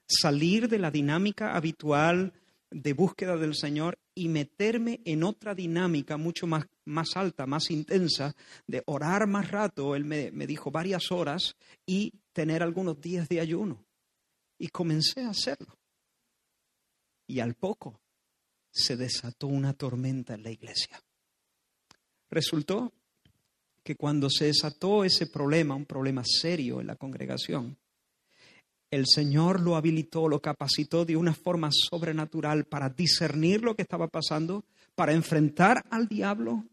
[0.07, 2.33] Salir de la dinámica habitual
[2.71, 8.35] de búsqueda del Señor y meterme en otra dinámica mucho más, más alta, más intensa,
[8.67, 11.55] de orar más rato, él me, me dijo varias horas,
[11.87, 13.85] y tener algunos días de ayuno.
[14.59, 15.79] Y comencé a hacerlo.
[17.27, 18.01] Y al poco
[18.71, 20.99] se desató una tormenta en la iglesia.
[22.31, 22.93] Resultó
[23.89, 27.79] que cuando se desató ese problema, un problema serio en la congregación,
[28.91, 34.07] el Señor lo habilitó, lo capacitó de una forma sobrenatural para discernir lo que estaba
[34.09, 36.67] pasando, para enfrentar al diablo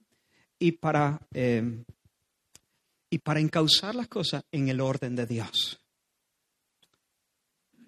[0.59, 1.85] y para, eh,
[3.09, 5.79] y para encauzar las cosas en el orden de Dios.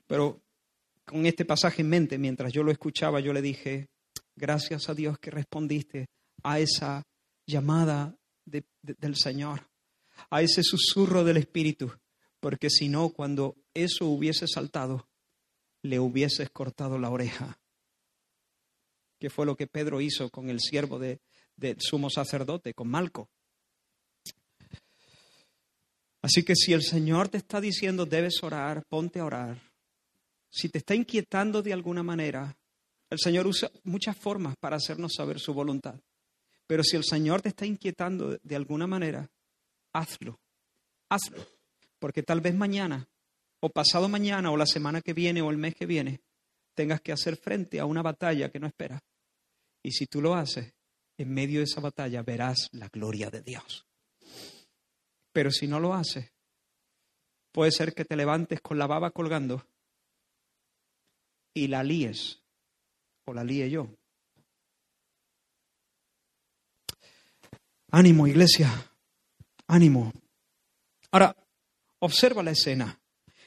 [0.07, 0.41] Pero
[1.03, 3.89] con este pasaje en mente, mientras yo lo escuchaba, yo le dije,
[4.37, 6.05] gracias a Dios que respondiste
[6.43, 7.03] a esa
[7.45, 8.15] llamada
[8.47, 9.69] del Señor,
[10.29, 11.91] a ese susurro del Espíritu
[12.39, 15.07] porque si no, cuando eso hubiese saltado,
[15.81, 17.59] le hubieses cortado la oreja.
[19.19, 21.19] Que fue lo que Pedro hizo con el siervo de,
[21.79, 23.29] sumo sacerdote, con Malco.
[26.21, 29.61] Así que si el Señor te está diciendo debes orar, ponte a orar.
[30.49, 32.57] Si te está inquietando de alguna manera,
[33.09, 35.99] el Señor usa muchas formas para hacernos saber su voluntad.
[36.67, 39.29] Pero si el Señor te está inquietando de alguna manera,
[39.93, 40.39] hazlo.
[41.09, 41.45] Hazlo.
[41.97, 43.07] Porque tal vez mañana,
[43.61, 46.21] o pasado mañana, o la semana que viene, o el mes que viene,
[46.75, 49.01] tengas que hacer frente a una batalla que no esperas.
[49.81, 50.73] Y si tú lo haces,
[51.17, 53.87] en medio de esa batalla verás la gloria de Dios.
[55.31, 56.31] Pero si no lo haces,
[57.51, 59.65] puede ser que te levantes con la baba colgando
[61.53, 62.43] y la líes,
[63.25, 63.89] o la líe yo.
[67.91, 68.69] Ánimo, iglesia,
[69.67, 70.11] ánimo.
[71.11, 71.35] Ahora,
[71.99, 72.99] observa la escena.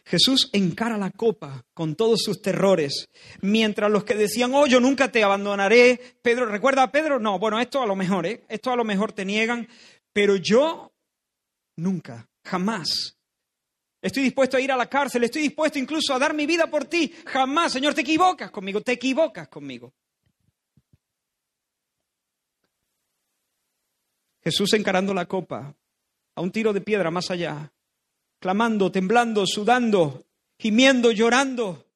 [0.05, 3.09] Jesús encara la copa con todos sus terrores,
[3.43, 7.21] mientras los que decían, oh, yo nunca te abandonaré, Pedro, ¿recuerda a Pedro?
[7.21, 8.45] No, bueno, esto a lo mejor, ¿eh?
[8.49, 9.69] Esto a lo mejor te niegan,
[10.13, 10.91] pero yo
[11.77, 13.17] nunca, jamás.
[14.03, 16.87] Estoy dispuesto a ir a la cárcel, estoy dispuesto incluso a dar mi vida por
[16.87, 19.93] ti, jamás, Señor, te equivocas conmigo, te equivocas conmigo.
[24.43, 25.77] Jesús encarando la copa,
[26.35, 27.73] a un tiro de piedra más allá,
[28.39, 30.27] clamando, temblando, sudando,
[30.59, 31.91] gimiendo, llorando,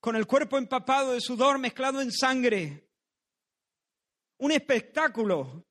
[0.00, 2.88] con el cuerpo empapado de sudor mezclado en sangre.
[4.38, 5.64] Un espectáculo.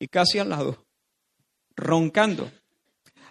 [0.00, 0.86] Y casi al lado,
[1.76, 2.50] roncando,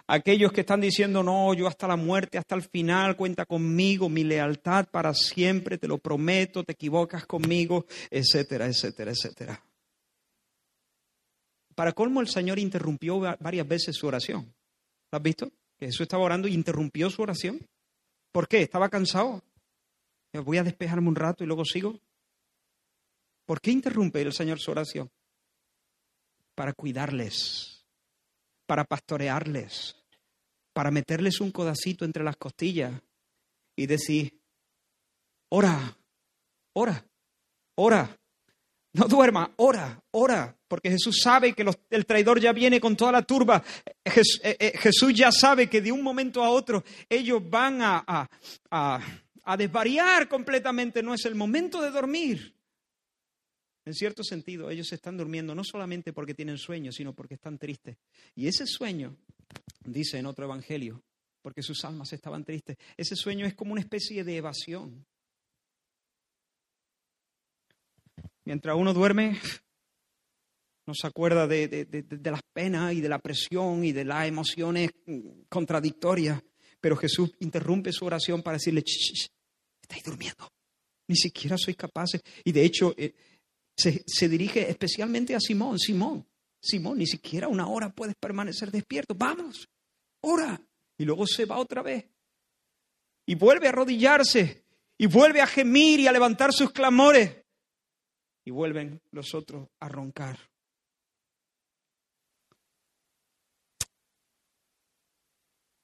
[0.08, 4.24] aquellos que están diciendo, no, yo hasta la muerte, hasta el final, cuenta conmigo, mi
[4.24, 9.62] lealtad para siempre, te lo prometo, te equivocas conmigo, etcétera, etcétera, etcétera.
[11.74, 14.52] Para colmo, el Señor interrumpió varias veces su oración.
[15.12, 15.52] ¿Lo has visto?
[15.78, 17.64] Que Jesús estaba orando y interrumpió su oración.
[18.32, 18.62] ¿Por qué?
[18.62, 19.44] ¿Estaba cansado?
[20.44, 22.00] Voy a despejarme un rato y luego sigo.
[23.46, 25.08] ¿Por qué interrumpe el Señor su oración?
[26.54, 27.86] Para cuidarles,
[28.66, 29.97] para pastorearles,
[30.78, 32.92] para meterles un codacito entre las costillas
[33.74, 34.32] y decir,
[35.48, 35.98] ora,
[36.74, 37.04] ora,
[37.74, 38.16] ora,
[38.92, 43.22] no duerma, ora, ora, porque Jesús sabe que el traidor ya viene con toda la
[43.22, 43.60] turba.
[44.04, 44.22] Eh,
[44.60, 48.04] eh, Jesús, ya sabe que de un momento a otro ellos van a,
[48.70, 49.00] a,
[49.42, 51.02] a desvariar completamente.
[51.02, 52.54] No es el momento de dormir.
[53.88, 57.96] En cierto sentido, ellos están durmiendo no solamente porque tienen sueño, sino porque están tristes.
[58.34, 59.16] Y ese sueño
[59.82, 61.02] dice en otro evangelio,
[61.40, 62.76] porque sus almas estaban tristes.
[62.98, 65.06] Ese sueño es como una especie de evasión.
[68.44, 69.40] Mientras uno duerme,
[70.86, 71.86] no se acuerda de,
[72.22, 74.90] las penas y de la presión y de las emociones
[75.48, 76.42] contradictorias.
[76.78, 80.46] Pero Jesús interrumpe su oración para decirle, estáis durmiendo.
[81.06, 82.20] Ni siquiera sois capaces.
[82.44, 83.14] Y de hecho, eh,
[83.78, 85.78] se, dirige especialmente a Simón.
[85.78, 86.26] Simón,
[86.60, 89.14] Simón, ni siquiera una hora puedes permanecer despierto.
[89.14, 89.68] Vamos,
[90.22, 90.60] ora.
[90.98, 92.04] Y luego se va otra vez.
[93.26, 94.64] Y vuelve a arrodillarse.
[94.98, 97.44] Y vuelve a gemir y a levantar sus clamores.
[98.44, 100.38] Y vuelven los otros a roncar.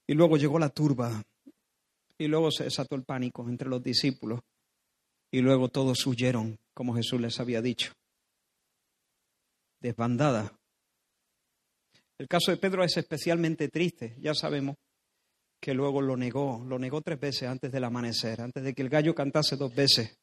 [0.06, 1.22] Y luego llegó la turba.
[2.18, 4.40] Y luego se desató el pánico entre los discípulos.
[5.34, 7.92] Y luego todos huyeron, como Jesús les había dicho.
[9.80, 10.56] Desbandada.
[12.18, 14.76] El caso de Pedro es especialmente triste, ya sabemos
[15.60, 18.88] que luego lo negó, lo negó tres veces antes del amanecer, antes de que el
[18.88, 20.16] gallo cantase dos veces.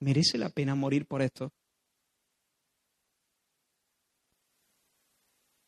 [0.00, 1.52] ¿Merece la pena morir por esto?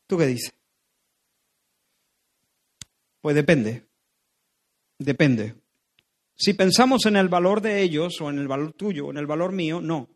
[0.07, 0.53] ¿Tú qué dices?
[3.21, 3.87] Pues depende,
[4.99, 5.66] depende.
[6.39, 9.25] Si pensamos en el valor de ellos o en el valor tuyo o en el
[9.25, 10.07] valor mío, no,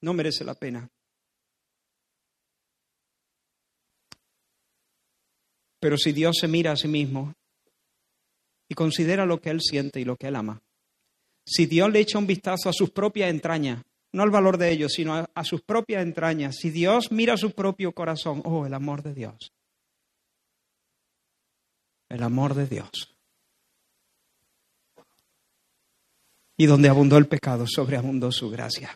[0.00, 0.88] no merece la pena.
[5.78, 7.34] Pero si Dios se mira a sí mismo
[8.68, 10.62] y considera lo que Él siente y lo que Él ama,
[11.44, 13.82] si Dios le echa un vistazo a sus propias entrañas,
[14.12, 17.52] no al valor de ellos, sino a, sus propias entrañas, si Dios mira a su
[17.52, 19.52] propio corazón, oh, el amor de Dios,
[22.08, 23.19] el amor de Dios.
[26.60, 28.94] Y donde abundó el pecado, sobreabundó su gracia.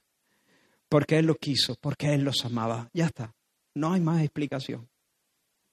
[0.91, 2.91] Porque Él lo quiso, porque Él los amaba.
[2.93, 3.35] Ya está.
[3.73, 4.87] No hay más explicación.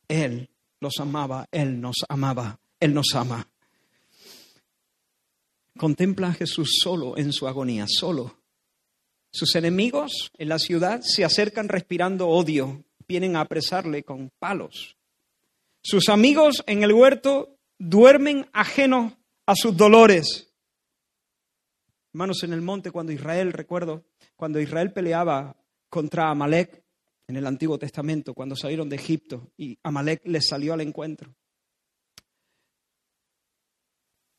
[0.08, 3.46] Él los amaba, Él nos amaba, Él nos ama.
[5.78, 8.38] Contempla a Jesús solo en su agonía, solo.
[9.30, 14.96] Sus enemigos en la ciudad se acercan respirando odio, vienen a apresarle con palos.
[15.84, 19.12] Sus amigos en el huerto duermen ajenos
[19.46, 20.51] a sus dolores.
[22.14, 24.04] Hermanos, en el monte, cuando Israel, recuerdo,
[24.36, 25.56] cuando Israel peleaba
[25.90, 26.84] contra Amalek
[27.28, 31.34] en el Antiguo Testamento, cuando salieron de Egipto y Amalek les salió al encuentro.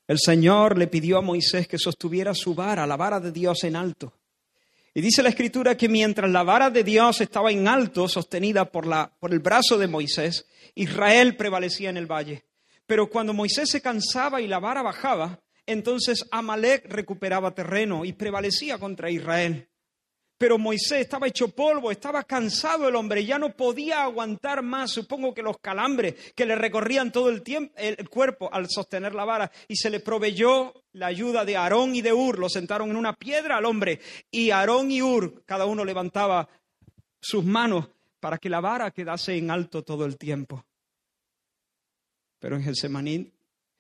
[0.07, 3.77] El Señor le pidió a Moisés que sostuviera su vara, la vara de Dios en
[3.77, 4.13] alto.
[4.93, 8.87] Y dice la escritura que mientras la vara de Dios estaba en alto, sostenida por,
[8.87, 12.45] la, por el brazo de Moisés, Israel prevalecía en el valle.
[12.85, 18.79] Pero cuando Moisés se cansaba y la vara bajaba, entonces Amalek recuperaba terreno y prevalecía
[18.79, 19.69] contra Israel.
[20.39, 25.33] Pero Moisés estaba hecho polvo, estaba cansado el hombre, ya no podía aguantar más, supongo
[25.33, 29.53] que los calambres que le recorrían todo el, tiempo, el cuerpo al sostener la vara,
[29.69, 33.13] y se le proveyó la ayuda de Aarón y de Ur, lo sentaron en una
[33.13, 34.01] piedra al hombre,
[34.33, 36.49] y Aarón y Ur, cada uno levantaba
[37.21, 37.89] sus manos
[38.19, 40.67] para que la vara quedase en alto todo el tiempo.
[42.41, 43.32] Pero en Getsemaní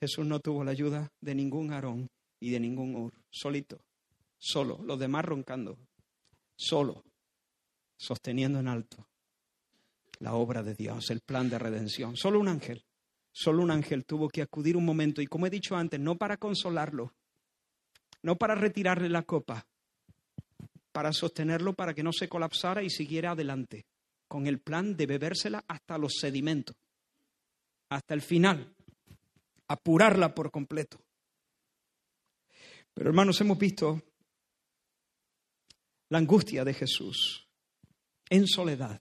[0.03, 3.85] Jesús no tuvo la ayuda de ningún Aarón y de ningún Ur, solito,
[4.37, 5.79] solo, los demás roncando
[6.57, 7.05] solo,
[7.97, 9.07] sosteniendo en alto
[10.19, 12.17] la obra de Dios, el plan de redención.
[12.17, 12.85] Solo un ángel,
[13.31, 16.37] solo un ángel tuvo que acudir un momento y como he dicho antes, no para
[16.37, 17.15] consolarlo,
[18.23, 19.69] no para retirarle la copa,
[20.91, 23.87] para sostenerlo para que no se colapsara y siguiera adelante,
[24.27, 26.75] con el plan de bebérsela hasta los sedimentos,
[27.89, 28.75] hasta el final,
[29.73, 31.01] apurarla por completo.
[32.95, 34.03] Pero hermanos, hemos visto
[36.11, 37.49] la angustia de Jesús
[38.29, 39.01] en soledad,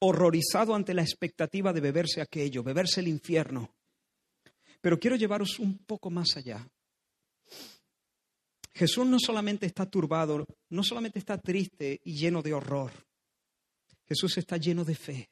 [0.00, 3.74] horrorizado ante la expectativa de beberse aquello, beberse el infierno.
[4.80, 6.68] Pero quiero llevaros un poco más allá.
[8.74, 12.92] Jesús no solamente está turbado, no solamente está triste y lleno de horror.
[14.06, 15.30] Jesús está lleno de fe.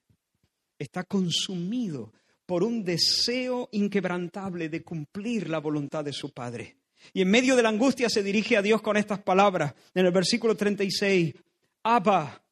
[0.79, 2.13] Está consumido
[2.47, 6.77] por un deseo inquebrantable de cumplir la voluntad de su Padre.
[7.13, 9.75] Y en medio de la angustia se dirige a Dios con estas palabras.
[9.95, 11.35] En el versículo 36,
[11.83, 12.43] Abba.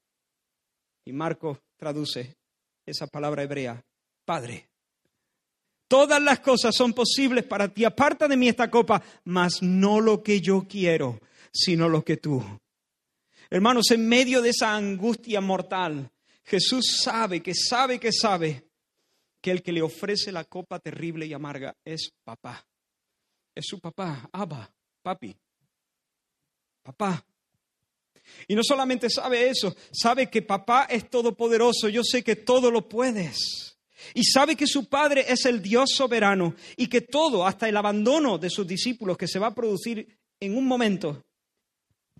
[1.05, 2.36] Y Marco traduce
[2.84, 3.82] esa palabra hebrea,
[4.24, 4.68] Padre.
[5.86, 7.84] Todas las cosas son posibles para ti.
[7.84, 11.20] Aparta de mí esta copa, mas no lo que yo quiero,
[11.53, 12.42] sino lo que tú.
[13.51, 16.11] Hermanos, en medio de esa angustia mortal,
[16.45, 18.64] Jesús sabe que sabe que sabe
[19.45, 22.66] que el que le ofrece la copa terrible y amarga es papá
[23.55, 24.72] es su papá, Abba,
[25.03, 25.36] papi,
[26.82, 27.22] papá.
[28.49, 32.88] Y no solamente sabe eso, sabe que papá es todopoderoso, yo sé que todo lo
[32.88, 33.76] puedes.
[34.14, 38.38] Y sabe que su Padre es el Dios soberano y que todo, hasta el abandono
[38.38, 41.22] de sus discípulos que se va a producir en un momento,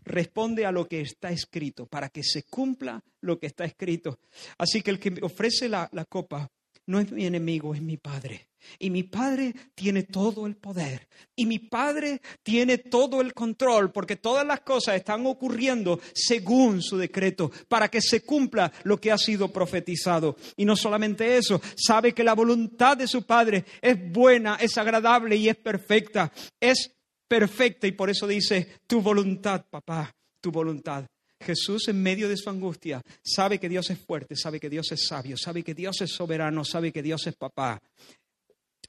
[0.04, 4.18] responde a lo que está escrito, para que se cumpla lo que está escrito.
[4.58, 6.50] Así que el que ofrece la, la copa
[6.87, 8.49] no es mi enemigo, es mi Padre.
[8.78, 11.07] Y mi Padre tiene todo el poder.
[11.37, 16.97] Y mi Padre tiene todo el control, porque todas las cosas están ocurriendo según su
[16.97, 20.37] decreto, para que se cumpla lo que ha sido profetizado.
[20.57, 25.37] Y no solamente eso, sabe que la voluntad de su Padre es buena, es agradable
[25.37, 26.32] y es perfecta.
[26.61, 26.93] Es
[27.28, 31.07] perfecta y por eso dice, tu voluntad, papá, tu voluntad.
[31.45, 35.07] Jesús en medio de su angustia sabe que Dios es fuerte, sabe que Dios es
[35.07, 37.80] sabio, sabe que Dios es soberano, sabe que Dios es papá.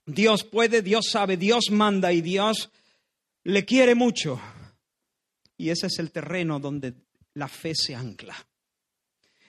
[0.06, 2.72] Dios puede, Dios sabe, Dios manda y Dios
[3.44, 4.40] le quiere mucho.
[5.58, 6.94] Y ese es el terreno donde
[7.34, 8.36] la fe se ancla.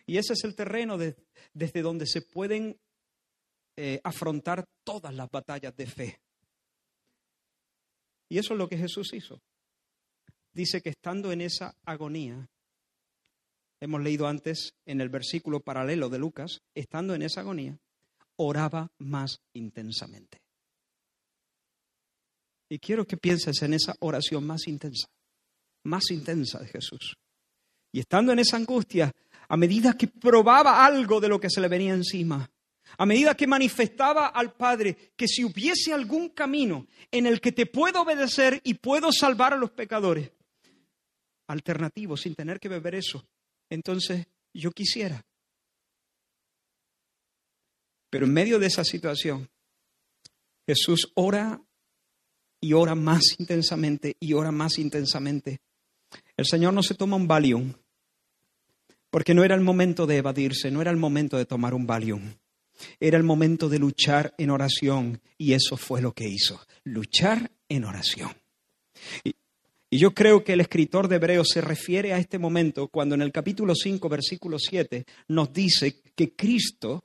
[0.06, 2.78] Y ese es el terreno desde donde se pueden
[3.76, 6.20] eh, afrontar todas las batallas de fe.
[8.28, 9.40] Y eso es lo que Jesús hizo.
[10.52, 12.48] Dice que estando en esa agonía,
[13.80, 17.78] hemos leído antes en el versículo paralelo de Lucas, estando en esa agonía,
[18.36, 20.40] oraba más intensamente.
[22.68, 25.08] Y quiero que pienses en esa oración más intensa,
[25.84, 27.16] más intensa de Jesús.
[27.92, 29.12] Y estando en esa angustia,
[29.48, 32.50] a medida que probaba algo de lo que se le venía encima,
[32.98, 37.66] a medida que manifestaba al Padre que si hubiese algún camino en el que te
[37.66, 40.30] puedo obedecer y puedo salvar a los pecadores,
[41.48, 43.24] alternativo, sin tener que beber eso,
[43.70, 45.24] entonces yo quisiera.
[48.10, 49.48] Pero en medio de esa situación,
[50.66, 51.60] Jesús ora
[52.60, 55.60] y ora más intensamente y ora más intensamente.
[56.36, 57.74] El Señor no se toma un Valium,
[59.10, 62.34] porque no era el momento de evadirse, no era el momento de tomar un Valium.
[63.00, 67.84] Era el momento de luchar en oración y eso fue lo que hizo, luchar en
[67.84, 68.30] oración.
[69.88, 73.22] Y yo creo que el escritor de Hebreos se refiere a este momento cuando en
[73.22, 77.04] el capítulo 5, versículo 7, nos dice que Cristo,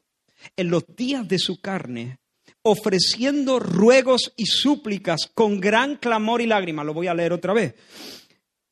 [0.55, 2.17] en los días de su carne,
[2.63, 7.75] ofreciendo ruegos y súplicas con gran clamor y lágrimas, lo voy a leer otra vez,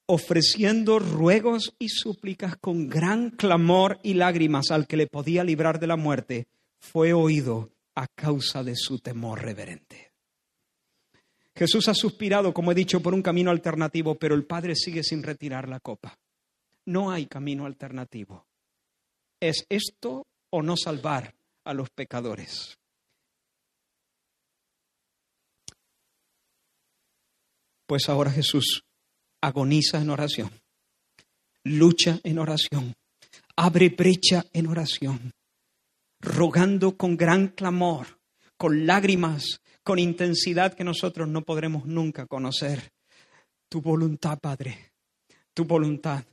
[0.08, 5.88] ofreciendo ruegos y súplicas con gran clamor y lágrimas al que le podía librar de
[5.88, 6.48] la muerte,
[6.80, 10.09] fue oído a causa de su temor reverente.
[11.60, 15.22] Jesús ha suspirado, como he dicho, por un camino alternativo, pero el Padre sigue sin
[15.22, 16.18] retirar la copa.
[16.86, 18.48] No hay camino alternativo.
[19.42, 21.36] Es esto o no salvar
[21.66, 22.78] a los pecadores.
[27.86, 28.86] Pues ahora Jesús
[29.42, 30.52] agoniza en oración,
[31.66, 32.94] lucha en oración,
[33.58, 35.34] abre brecha en oración,
[36.22, 38.18] rogando con gran clamor,
[38.56, 39.60] con lágrimas,
[39.90, 42.92] con intensidad que nosotros no podremos nunca conocer.
[43.70, 44.94] Tu voluntad, Padre,
[45.56, 46.24] tu voluntad.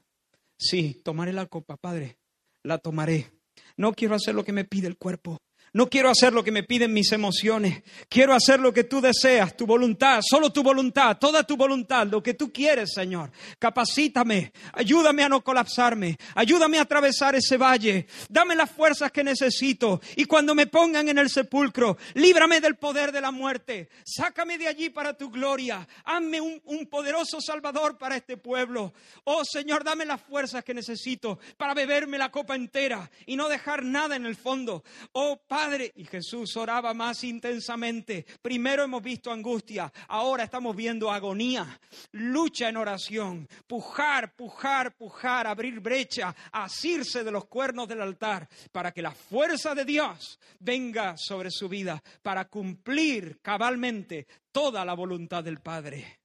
[0.59, 2.19] Sí, tomaré la copa, Padre,
[2.63, 3.33] la tomaré.
[3.79, 5.39] No quiero hacer lo que me pide el cuerpo,
[5.73, 7.83] no quiero hacer lo que me piden mis emociones.
[8.09, 12.23] Quiero hacer lo que tú deseas, tu voluntad, solo tu voluntad, toda tu voluntad, lo
[12.23, 13.31] que tú quieres, Señor.
[13.59, 20.01] Capacítame, ayúdame a no colapsarme, ayúdame a atravesar ese valle, dame las fuerzas que necesito
[20.17, 24.69] y cuando me pongan en el sepulcro, líbrame del poder de la muerte, sácame de
[24.69, 28.95] allí para tu gloria, hazme un, poderoso Salvador para este pueblo.
[29.25, 33.85] Oh Señor, dame las fuerzas que necesito para beberme la copa entera y no dejar
[33.85, 34.85] nada en el fondo.
[35.13, 35.91] Oh Padre, Padre.
[35.97, 38.27] Y Jesús oraba más intensamente.
[38.43, 41.81] Primero hemos visto angustia, ahora estamos viendo agonía,
[42.13, 48.93] lucha en oración, pujar, pujar, pujar, abrir brecha, asirse de los cuernos del altar para
[48.93, 55.43] que la fuerza de Dios venga sobre su vida, para cumplir cabalmente toda la voluntad
[55.43, 56.19] del Padre.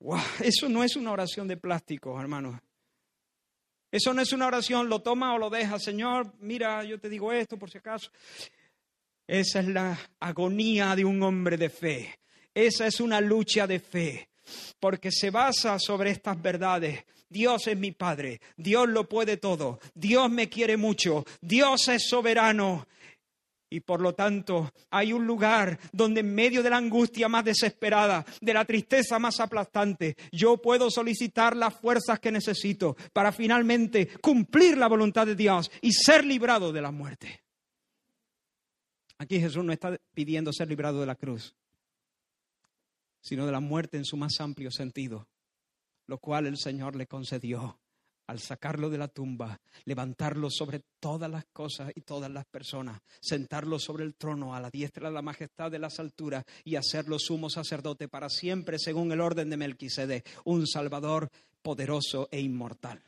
[0.00, 2.58] Wow, eso no es una oración de plástico, hermanos.
[3.90, 5.78] Eso no es una oración, lo toma o lo deja.
[5.78, 8.10] Señor, mira, yo te digo esto por si acaso.
[9.26, 12.18] Esa es la agonía de un hombre de fe.
[12.54, 14.30] Esa es una lucha de fe,
[14.80, 17.04] porque se basa sobre estas verdades.
[17.28, 22.86] Dios es mi Padre, Dios lo puede todo, Dios me quiere mucho, Dios es soberano
[23.70, 28.24] y por lo tanto hay un lugar donde en medio de la angustia más desesperada,
[28.40, 34.78] de la tristeza más aplastante, yo puedo solicitar las fuerzas que necesito para finalmente cumplir
[34.78, 37.42] la voluntad de Dios y ser librado de la muerte.
[39.18, 41.54] Aquí Jesús no está pidiendo ser librado de la cruz,
[43.20, 45.28] sino de la muerte en su más amplio sentido,
[46.06, 47.80] lo cual el Señor le concedió
[48.28, 53.78] al sacarlo de la tumba, levantarlo sobre todas las cosas y todas las personas, sentarlo
[53.78, 57.50] sobre el trono a la diestra de la majestad de las alturas y hacerlo sumo
[57.50, 61.30] sacerdote para siempre según el orden de Melquisede, un Salvador
[61.62, 63.02] poderoso e inmortal.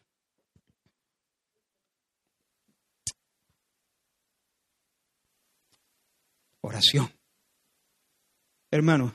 [6.62, 7.10] Oración.
[8.70, 9.14] Hermano,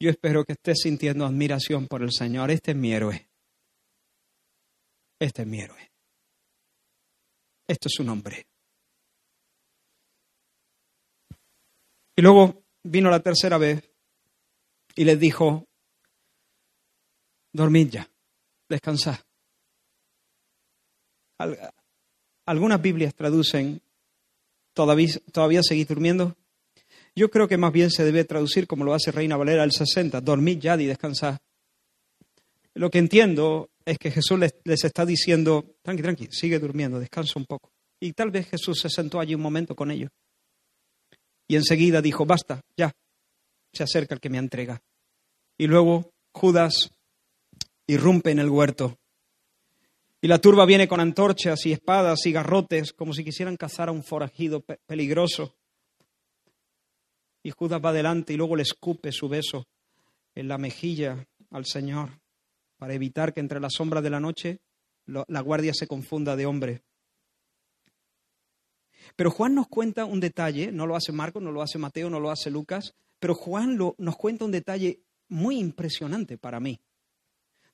[0.00, 2.50] yo espero que estés sintiendo admiración por el Señor.
[2.50, 3.31] Este es mi héroe.
[5.22, 5.92] Este es mi héroe.
[7.68, 8.44] Esto es su nombre.
[12.16, 13.88] Y luego vino la tercera vez
[14.96, 15.68] y les dijo,
[17.52, 18.10] dormid ya,
[18.68, 19.20] descansad.
[22.44, 23.80] Algunas Biblias traducen,
[24.74, 26.36] ¿todavía, ¿todavía seguís durmiendo?
[27.14, 30.20] Yo creo que más bien se debe traducir como lo hace Reina Valera el 60,
[30.20, 31.38] dormid ya y descansad.
[32.74, 37.46] Lo que entiendo es que Jesús les, está diciendo, tranqui, tranqui, sigue durmiendo, descansa un
[37.46, 37.70] poco.
[38.00, 40.10] Y tal vez Jesús se sentó allí un momento con ellos.
[41.46, 42.92] Y enseguida dijo, basta, ya,
[43.72, 44.80] se acerca el que me entrega.
[45.58, 46.90] Y luego Judas
[47.86, 48.98] irrumpe en el huerto.
[50.20, 53.92] Y la turba viene con antorchas y espadas y garrotes, como si quisieran cazar a
[53.92, 55.56] un forajido peligroso.
[57.42, 59.66] Y Judas va adelante y luego le escupe su beso
[60.34, 62.21] en la mejilla al Señor
[62.82, 64.58] para evitar que entre las sombras de la noche
[65.06, 66.82] la guardia se confunda de hombre.
[69.14, 72.18] Pero Juan nos cuenta un detalle, no lo hace Marcos, no lo hace Mateo, no
[72.18, 76.80] lo hace Lucas, pero Juan nos cuenta un detalle muy impresionante para mí.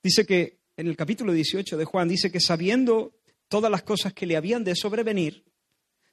[0.03, 3.15] Dice que en el capítulo 18 de Juan, dice que sabiendo
[3.49, 5.43] todas las cosas que le habían de sobrevenir,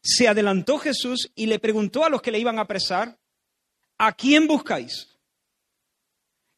[0.01, 3.19] se adelantó Jesús y le preguntó a los que le iban a apresar,
[3.97, 5.09] ¿a quién buscáis?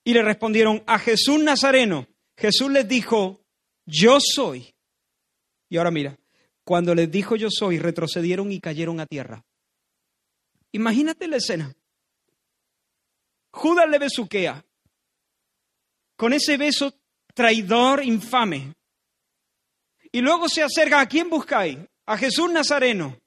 [0.03, 2.07] Y le respondieron, a Jesús Nazareno.
[2.37, 3.41] Jesús les dijo,
[3.85, 4.73] yo soy.
[5.69, 6.17] Y ahora mira,
[6.63, 9.43] cuando les dijo yo soy, retrocedieron y cayeron a tierra.
[10.71, 11.75] Imagínate la escena.
[13.51, 14.63] Judas le besuquea
[16.15, 16.93] con ese beso
[17.33, 18.73] traidor infame.
[20.11, 21.77] Y luego se acerca, ¿a quién buscáis?
[22.05, 23.17] A Jesús Nazareno.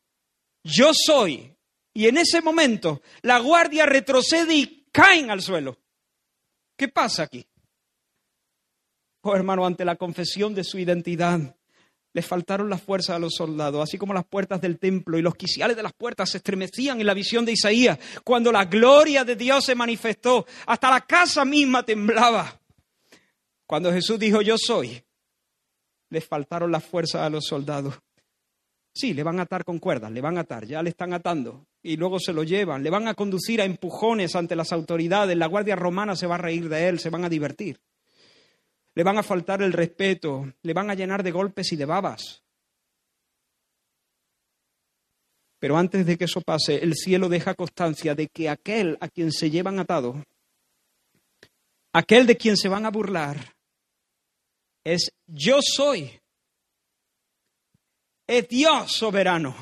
[0.63, 1.55] Yo soy.
[1.95, 5.79] Y en ese momento la guardia retrocede y caen al suelo.
[6.77, 7.45] ¿Qué pasa aquí?
[9.23, 11.57] Oh hermano, ante la confesión de su identidad,
[12.13, 15.35] le faltaron las fuerzas a los soldados, así como las puertas del templo y los
[15.35, 19.37] quiciales de las puertas se estremecían en la visión de Isaías, cuando la gloria de
[19.37, 22.61] Dios se manifestó, hasta la casa misma temblaba.
[23.67, 25.01] Cuando Jesús dijo, yo soy,
[26.09, 27.95] le faltaron las fuerzas a los soldados.
[28.93, 31.67] Sí, le van a atar con cuerdas, le van a atar, ya le están atando
[31.81, 35.47] y luego se lo llevan, le van a conducir a empujones ante las autoridades, la
[35.47, 37.81] guardia romana se va a reír de él, se van a divertir.
[39.01, 42.45] Le van a faltar el respeto, le van a llenar de golpes y de babas.
[45.59, 49.33] Pero antes de que eso pase, el cielo deja constancia de que aquel a quien
[49.33, 50.23] se llevan atado,
[51.95, 53.57] aquel de quien se van a burlar,
[54.85, 56.21] es yo soy.
[58.27, 59.57] Es Dios soberano.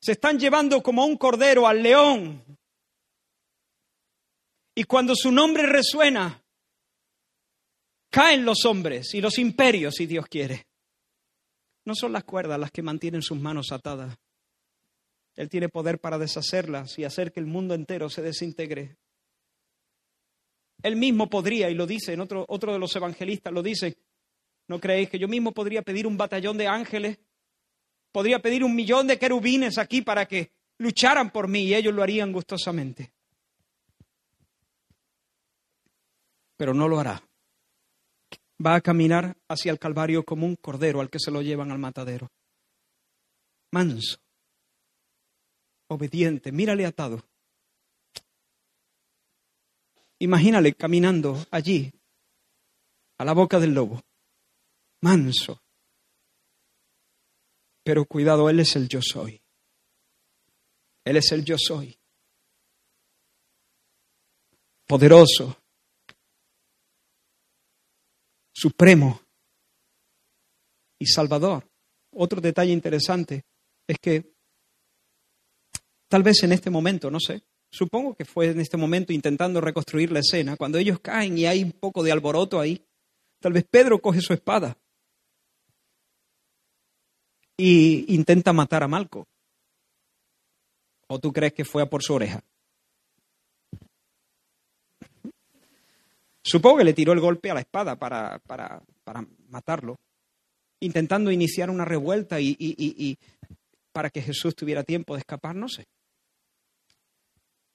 [0.00, 2.42] Se están llevando como un cordero al león.
[4.74, 6.43] Y cuando su nombre resuena,
[8.14, 10.68] caen los hombres y los imperios, si Dios quiere.
[11.84, 14.16] No son las cuerdas las que mantienen sus manos atadas.
[15.34, 18.96] Él tiene poder para deshacerlas y hacer que el mundo entero se desintegre.
[20.80, 23.96] Él mismo podría, y lo dice otro, otro de los evangelistas, lo dice,
[24.68, 27.18] ¿no creéis que yo mismo podría pedir un batallón de ángeles?
[28.12, 32.04] Podría pedir un millón de querubines aquí para que lucharan por mí y ellos lo
[32.04, 33.10] harían gustosamente.
[36.56, 37.20] Pero no lo hará.
[38.64, 41.78] Va a caminar hacia el Calvario como un cordero al que se lo llevan al
[41.78, 42.30] matadero.
[43.72, 44.18] Manso,
[45.88, 47.22] obediente, mírale atado.
[50.18, 51.92] Imagínale caminando allí,
[53.18, 54.00] a la boca del lobo,
[55.00, 55.60] manso.
[57.82, 59.42] Pero cuidado, Él es el yo soy.
[61.04, 61.98] Él es el yo soy.
[64.86, 65.63] Poderoso,
[68.54, 69.20] supremo
[70.98, 71.68] y salvador.
[72.12, 73.44] Otro detalle interesante
[73.86, 74.32] es que
[76.08, 77.42] tal vez en este momento, no sé,
[77.74, 81.64] Supongo que fue en este momento intentando reconstruir la escena, cuando ellos caen y hay
[81.64, 82.86] un poco de alboroto ahí.
[83.40, 84.78] Tal vez Pedro coge su espada
[87.56, 89.26] y intenta matar a Malco.
[91.08, 92.44] ¿O tú crees que fue a por su oreja?
[96.44, 99.96] Supongo que le tiró el golpe a la espada para, para, para matarlo,
[100.80, 103.16] intentando iniciar una revuelta y, y,
[103.92, 105.86] para que Jesús tuviera tiempo de escapar, no sé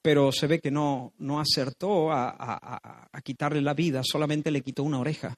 [0.02, 5.00] pero se ve que no, no acertó a, quitarle la vida, solamente le quitó una
[5.00, 5.36] oreja.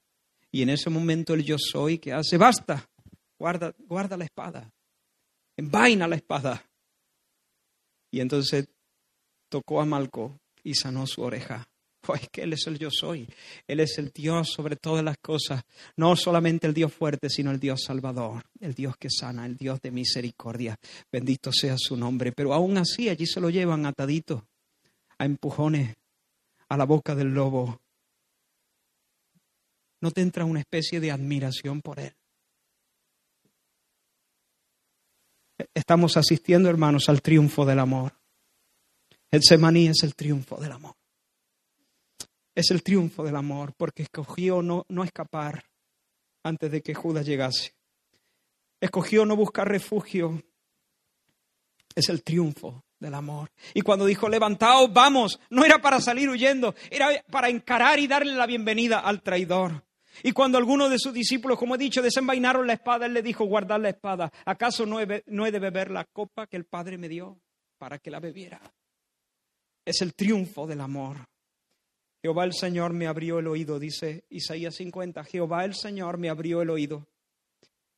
[0.51, 2.89] Y en ese momento el yo soy que hace, basta,
[3.39, 4.71] guarda, guarda la espada,
[5.57, 6.63] envaina la espada.
[8.11, 8.69] Y entonces
[9.49, 11.67] tocó a Malco y sanó su oreja.
[12.01, 13.27] Pues que Él es el yo soy.
[13.67, 15.63] Él es el Dios sobre todas las cosas.
[15.95, 19.81] No solamente el Dios fuerte, sino el Dios salvador, el Dios que sana, el Dios
[19.81, 20.77] de misericordia.
[21.11, 22.31] Bendito sea su nombre.
[22.31, 24.47] Pero aún así allí se lo llevan atadito
[25.19, 25.95] a empujones
[26.71, 27.81] a la boca del lobo,
[29.99, 32.15] ¿no te entra una especie de admiración por él?
[35.73, 38.13] Estamos asistiendo, hermanos, al triunfo del amor.
[39.29, 40.95] El semaní es el triunfo del amor.
[42.53, 45.63] Es el triunfo del amor porque escogió no, no escapar
[46.43, 47.73] antes de que Judas llegase.
[48.79, 50.41] Escogió no buscar refugio.
[51.95, 53.51] Es el triunfo del amor.
[53.73, 58.33] Y cuando dijo, levantaos, vamos, no era para salir huyendo, era para encarar y darle
[58.33, 59.83] la bienvenida al traidor.
[60.23, 63.45] Y cuando algunos de sus discípulos, como he dicho, desenvainaron la espada, él le dijo,
[63.45, 64.31] guardad la espada.
[64.45, 67.39] ¿Acaso no he, no he de beber la copa que el Padre me dio
[67.77, 68.61] para que la bebiera?
[69.85, 71.30] Es el triunfo del amor.
[72.21, 75.23] Jehová el Señor me abrió el oído, dice Isaías 50.
[75.23, 77.07] Jehová el Señor me abrió el oído.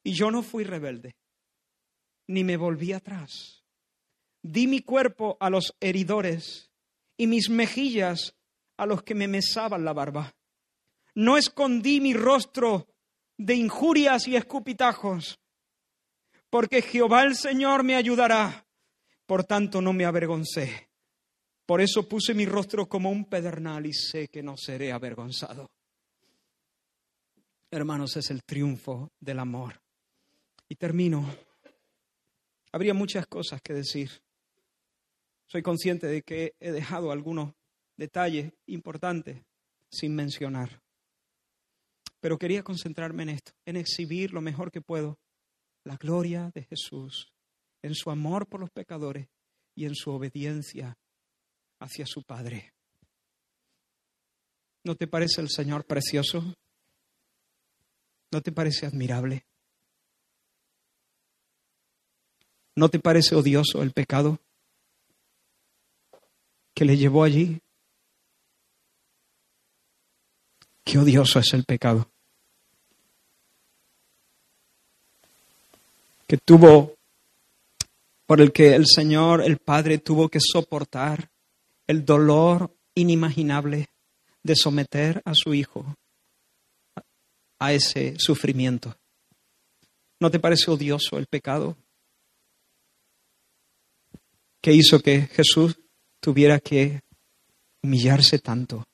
[0.03, 1.15] Y yo no fui rebelde,
[2.27, 3.63] ni me volví atrás
[4.43, 6.69] Di mi cuerpo a los heridores
[7.15, 8.35] y mis mejillas
[8.75, 10.35] a los que me mesaban la barba.
[11.15, 12.87] No escondí mi rostro
[13.37, 15.39] de injurias y escupitajos,
[16.49, 18.65] porque Jehová el Señor me ayudará.
[19.25, 20.89] Por tanto no me avergoncé.
[21.65, 25.71] Por eso puse mi rostro como un pedernal y sé que no seré avergonzado.
[27.71, 29.81] Hermanos, es el triunfo del amor.
[30.67, 31.25] Y termino.
[32.71, 34.09] Habría muchas cosas que decir.
[35.47, 37.53] Soy consciente de que he dejado algunos
[37.95, 39.45] detalle importante
[39.89, 40.81] sin mencionar.
[42.19, 45.19] Pero quería concentrarme en esto, en exhibir lo mejor que puedo
[45.83, 47.33] la gloria de Jesús,
[47.81, 49.27] en su amor por los pecadores
[49.75, 50.97] y en su obediencia
[51.83, 52.73] hacia su Padre.
[54.85, 56.55] ¿No te parece el Señor precioso?
[58.31, 59.45] ¿No te parece admirable?
[62.75, 64.39] ¿No te parece odioso el pecado
[66.73, 67.59] que le llevó allí?
[70.85, 72.09] Qué odioso es el pecado.
[76.27, 76.95] Que tuvo,
[78.25, 81.32] por el que el Señor, el Padre, tuvo que soportar
[81.87, 83.89] el dolor inimaginable
[84.43, 85.95] de someter a su Hijo
[87.59, 88.95] a ese sufrimiento.
[90.19, 91.77] ¿No te parece odioso el pecado?
[94.63, 95.77] que hizo que Jesús
[96.21, 97.01] tuviera que
[97.83, 98.87] humillarse tanto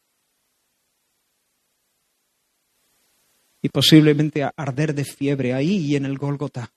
[3.62, 6.74] y posiblemente arder de fiebre ahí y en el Gólgota,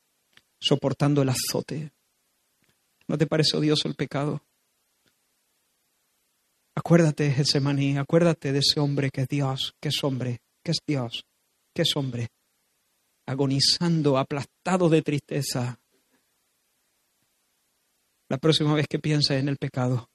[0.61, 1.91] soportando el azote.
[3.09, 4.43] ¿No te parece odioso el pecado?
[6.75, 11.25] Acuérdate, Getsemaní, acuérdate de ese hombre que es Dios, que es hombre, que es Dios,
[11.75, 12.29] que es hombre,
[13.27, 15.79] agonizando, aplastado de tristeza,
[18.29, 20.09] la próxima vez que pienses en el pecado.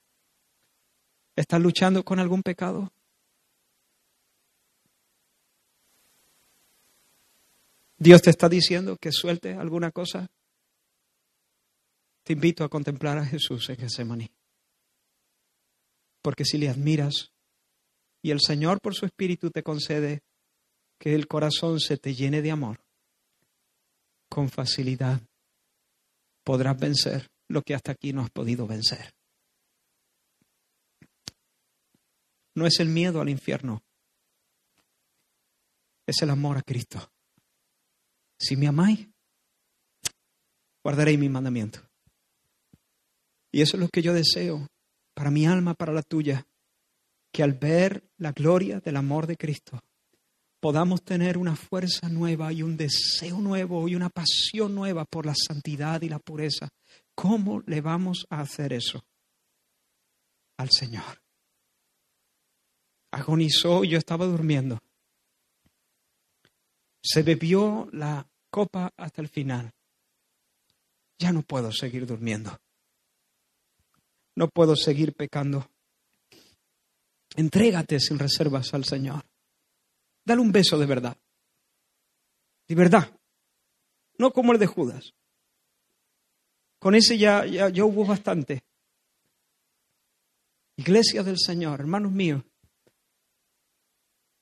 [1.35, 2.91] ¿Estás luchando con algún pecado?
[7.99, 10.27] ¿Dios te está diciendo que suelte alguna cosa?
[12.23, 14.36] Te invito a contemplar a Jesús en Getsemaní.
[16.27, 17.31] Porque si le admiras
[18.21, 20.23] y el Señor por su Espíritu te concede
[20.99, 22.83] que el corazón se te llene de amor,
[24.29, 25.21] con facilidad
[26.43, 29.13] podrás vencer lo que hasta aquí no has podido vencer.
[32.55, 33.81] No es el miedo al infierno,
[36.05, 37.09] es el amor a Cristo.
[38.37, 39.07] Si me amáis,
[40.83, 41.79] guardaréis mi mandamiento.
[43.49, 44.67] Y eso es lo que yo deseo
[45.17, 46.45] para mi alma, para la tuya,
[47.31, 49.83] que al ver la gloria del amor de Cristo,
[50.59, 55.33] podamos tener una fuerza nueva y un deseo nuevo y una pasión nueva por la
[55.33, 56.69] santidad y la pureza
[57.15, 59.03] ¿Cómo le vamos a hacer eso
[60.57, 61.23] al Señor?
[63.09, 64.77] Agonizó y yo estaba durmiendo.
[67.01, 69.73] Se bebió la copa hasta el final.
[71.17, 72.59] Ya no puedo seguir durmiendo.
[74.37, 75.67] No puedo seguir pecando.
[77.35, 79.25] Entrégate sin reservas al Señor.
[80.23, 81.17] Dale un beso de verdad.
[82.67, 83.19] De verdad.
[84.19, 85.15] No como el de Judas.
[86.77, 88.61] Con ese ya, ya, hubo bastante.
[90.75, 92.43] Iglesia del Señor, hermanos míos,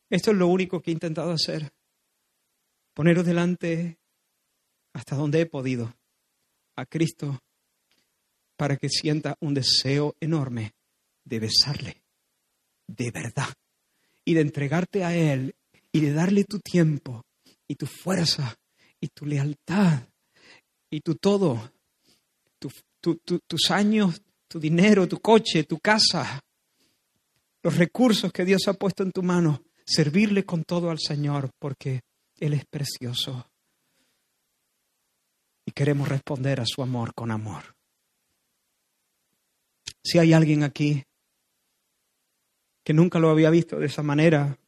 [0.10, 1.72] esto es lo único que he intentado hacer.
[2.94, 3.98] Poneros delante
[4.94, 5.96] hasta donde he podido
[6.76, 7.45] a Cristo
[8.58, 10.74] para que sienta un deseo enorme
[11.24, 12.04] de besarle,
[12.88, 13.54] de verdad,
[14.24, 15.56] y de entregarte a Él
[15.92, 17.24] y de darle tu tiempo
[17.68, 18.56] y tu fuerza
[19.00, 20.08] y tu lealtad
[20.90, 21.72] y tu todo
[23.48, 26.42] tus años, tu dinero, tu coche, tu casa,
[27.62, 32.02] los recursos que Dios ha puesto en tu mano, servirle con todo al Señor porque
[32.40, 33.48] Él es precioso.
[35.66, 37.75] Y queremos responder a su amor con amor.
[40.06, 41.04] Si hay alguien aquí
[42.84, 44.60] que nunca lo había visto de esa manera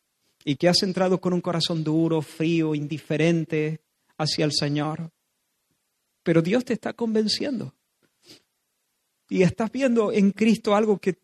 [0.44, 3.82] y que has entrado con un corazón duro, frío, indiferente
[4.18, 5.12] hacia el Señor,
[6.24, 7.76] pero Dios te está convenciendo
[9.30, 11.20] y estás viendo en Cristo algo que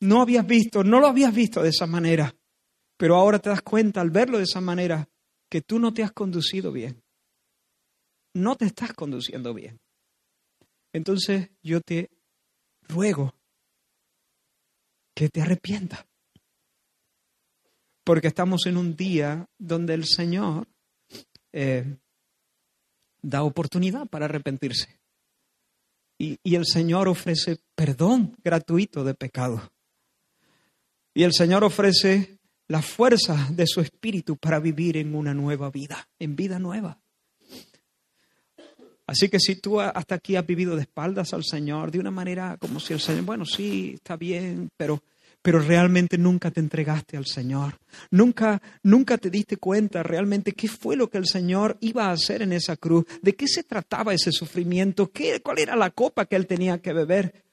[0.00, 2.34] no habías visto, no lo habías visto de esa manera,
[2.96, 5.06] pero ahora te das cuenta al verlo de esa manera
[5.50, 7.02] que tú no te has conducido bien.
[8.32, 9.80] No te estás conduciendo bien.
[10.94, 12.15] Entonces yo te
[12.88, 13.34] ruego
[15.14, 16.04] que te arrepientas.
[18.04, 20.68] Porque estamos en un día donde el Señor
[21.52, 21.96] eh,
[23.22, 25.00] da oportunidad para arrepentirse.
[26.18, 29.72] Y, el Señor ofrece perdón gratuito de pecado.
[31.14, 36.08] Y el Señor ofrece la fuerza de su espíritu para vivir en una nueva vida,
[36.18, 37.00] en vida nueva.
[39.06, 42.56] Así que si tú hasta aquí has vivido de espaldas al Señor, de una manera
[42.58, 45.02] como si el Señor, bueno, sí, está bien, pero
[45.46, 47.78] pero realmente nunca te entregaste al Señor.
[48.10, 52.42] Nunca, nunca te diste cuenta realmente qué fue lo que el Señor iba a hacer
[52.42, 56.34] en esa cruz, de qué se trataba ese sufrimiento, ¿Qué, cuál era la copa que
[56.34, 57.45] él tenía que beber.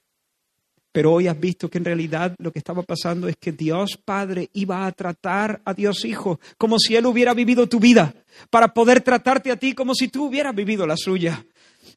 [0.93, 4.51] Pero hoy has visto que en realidad lo que estaba pasando es que Dios Padre
[4.53, 8.13] iba a tratar a Dios Hijo como si Él hubiera vivido tu vida,
[8.51, 11.43] para poder tratarte a ti como si tú hubieras vivido la suya.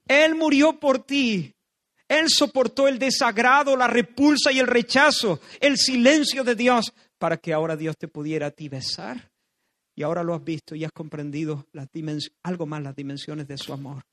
[0.08, 1.52] Él murió por ti.
[2.08, 7.52] Él soportó el desagrado, la repulsa y el rechazo, el silencio de Dios, para que
[7.52, 9.30] ahora Dios te pudiera a ti besar.
[9.94, 11.88] Y ahora lo has visto y has comprendido las
[12.44, 14.04] algo más las dimensiones de su amor.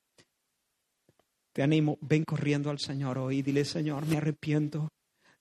[1.53, 4.89] Te animo, ven corriendo al Señor hoy y dile, Señor, me arrepiento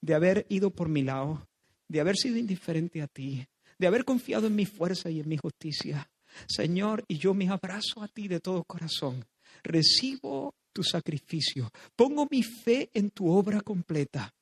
[0.03, 1.49] de haber ido por mi lado,
[1.89, 3.47] de haber sido indiferente a ti,
[3.79, 6.11] de haber confiado en mi fuerza y en mi justicia.
[6.47, 9.25] Señor, y yo me abrazo a ti de todo corazón.
[9.63, 11.71] Recibo tu sacrificio.
[11.97, 14.35] Pongo mi fe en tu obra completa.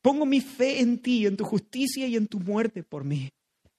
[0.00, 3.28] Pongo mi fe en ti, en tu justicia y en tu muerte por mí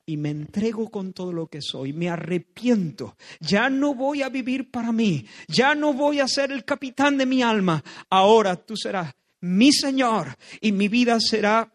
[0.09, 4.71] y me entrego con todo lo que soy, me arrepiento, ya no voy a vivir
[4.71, 9.13] para mí, ya no voy a ser el capitán de mi alma, ahora tú serás
[9.41, 11.71] mi Señor y mi vida será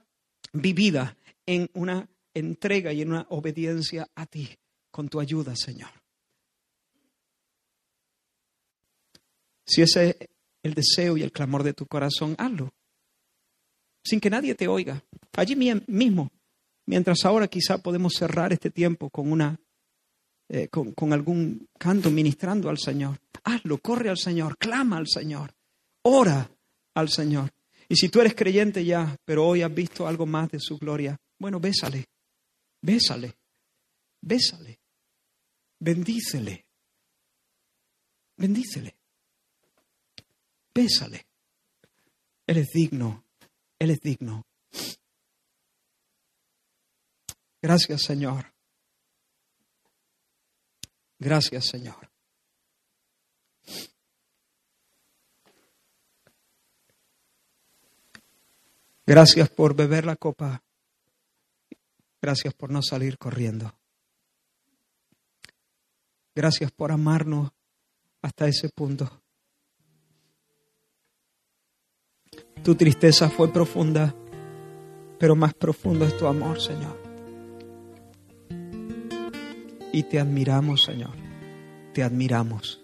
[0.52, 1.16] vivida
[1.46, 4.48] en una entrega y en una obediencia a ti,
[4.90, 5.90] con tu ayuda, Señor.
[9.64, 10.16] Si ese es
[10.64, 12.74] el deseo y el clamor de tu corazón, hazlo,
[14.04, 15.04] sin que nadie te oiga,
[15.36, 16.32] allí mismo,
[16.86, 19.58] Mientras ahora quizá podemos cerrar este tiempo con una
[20.48, 23.18] eh, con, con, algún canto ministrando al Señor.
[23.44, 25.54] Hazlo, corre al Señor, clama al Señor,
[26.02, 26.50] ora
[26.94, 27.50] al Señor.
[27.88, 31.18] Y si tú eres creyente ya, pero hoy has visto algo más de su gloria,
[31.38, 32.06] bueno, bésale,
[32.82, 33.34] bésale,
[34.20, 34.78] bésale,
[35.78, 36.66] bendícele,
[38.36, 38.96] bendícele,
[40.74, 41.26] bésale.
[42.46, 43.24] Él es digno,
[43.78, 44.46] Él es digno.
[47.64, 48.52] Gracias, Señor.
[51.18, 52.10] Gracias, Señor.
[59.06, 60.62] Gracias por beber la copa.
[62.20, 63.74] Gracias por no salir corriendo.
[66.34, 67.50] Gracias por amarnos
[68.20, 69.22] hasta ese punto.
[72.62, 74.14] Tu tristeza fue profunda,
[75.18, 77.03] pero más profundo es tu amor, Señor
[79.94, 81.12] y te admiramos, Señor.
[81.92, 82.80] Te admiramos.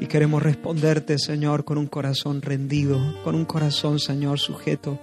[0.00, 4.98] Y queremos responderte, Señor, con un corazón rendido, con un corazón, Señor, sujeto.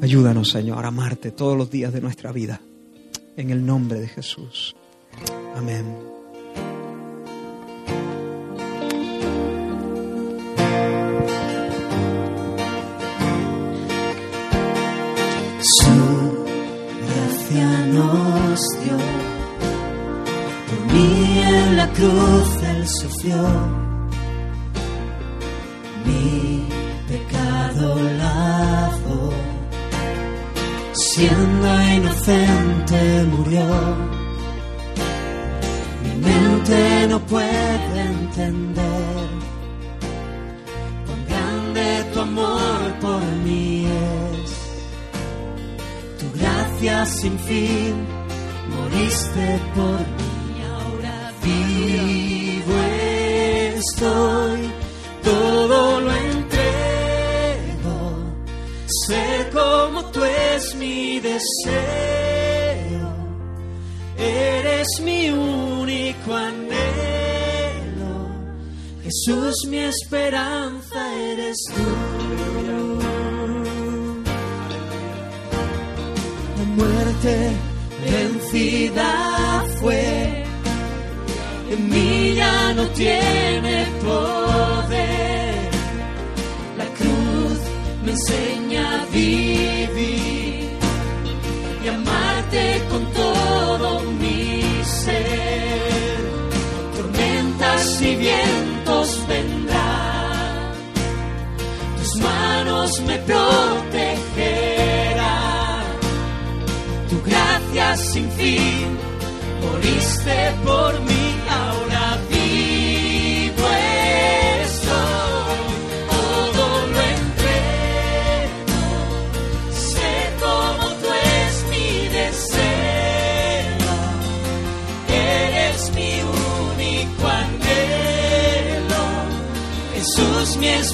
[0.00, 2.60] Ayúdanos, Señor, a amarte todos los días de nuestra vida.
[3.36, 4.76] En el nombre de Jesús.
[5.56, 6.11] Amén.
[21.94, 23.36] Cruz Él sufrió
[26.04, 26.68] mi
[27.08, 29.32] pecado lavo,
[30.92, 33.66] siendo inocente murió.
[36.02, 39.28] Mi mente no puede entender
[41.06, 44.50] cuán grande tu amor por mí es.
[46.18, 47.94] Tu gracia sin fin
[48.74, 50.21] moriste por mí
[54.02, 54.72] estoy,
[55.22, 57.96] todo lo entrego,
[59.06, 61.52] ser como tú es mi deseo,
[64.18, 66.72] eres mi único anhelo,
[69.04, 71.82] Jesús mi esperanza eres tú.
[76.58, 77.52] La muerte
[78.04, 80.41] vencida fue
[81.72, 85.70] en mí ya no tiene poder.
[86.76, 87.58] La cruz
[88.04, 90.70] me enseña a vivir
[91.84, 96.20] y amarte con todo mi ser.
[96.96, 100.72] Tormentas y vientos vendrán,
[101.98, 104.04] tus manos me protegerán,
[107.08, 109.12] tu gracia sin fin
[109.62, 111.21] moriste por mí.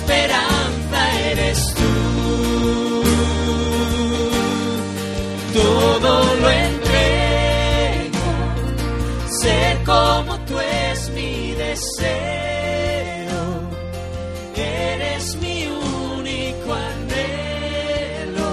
[0.08, 1.92] esperanza eres tú.
[5.52, 8.18] Todo lo entrego,
[9.42, 13.40] ser como tú es mi deseo.
[14.56, 15.66] Eres mi
[16.16, 18.50] único anhelo,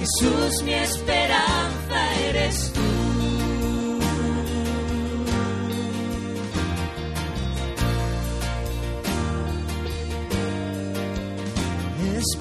[0.00, 1.75] Jesús mi esperanza.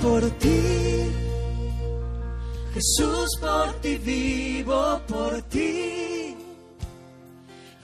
[0.01, 0.61] Por ti,
[2.73, 6.35] Jesús por ti vivo, por ti.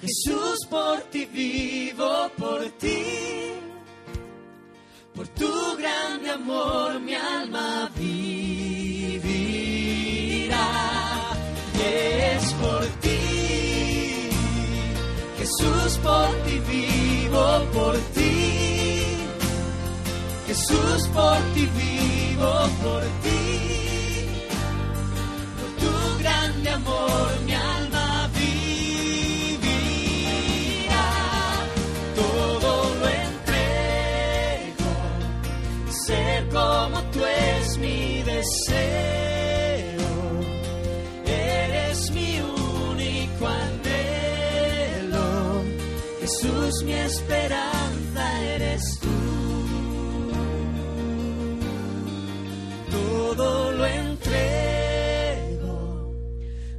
[0.02, 3.04] Jesús por ti vivo, por ti.
[5.14, 9.22] Por tu grande amor mi alma vivirá.
[11.84, 14.30] Es por ti,
[15.38, 18.61] Jesús por ti vivo, por ti.
[20.52, 22.52] Jesús por ti vivo,
[22.84, 23.44] por ti.
[25.58, 29.70] Por tu grande amor mi alma vivirá.
[32.18, 34.92] Todo lo entrego.
[36.06, 40.10] Ser como tú es mi deseo.
[41.28, 42.42] Eres mi
[42.92, 45.28] único anhelo.
[46.20, 47.91] Jesús, mi esperanza
[53.34, 54.12] Todo lo entrego.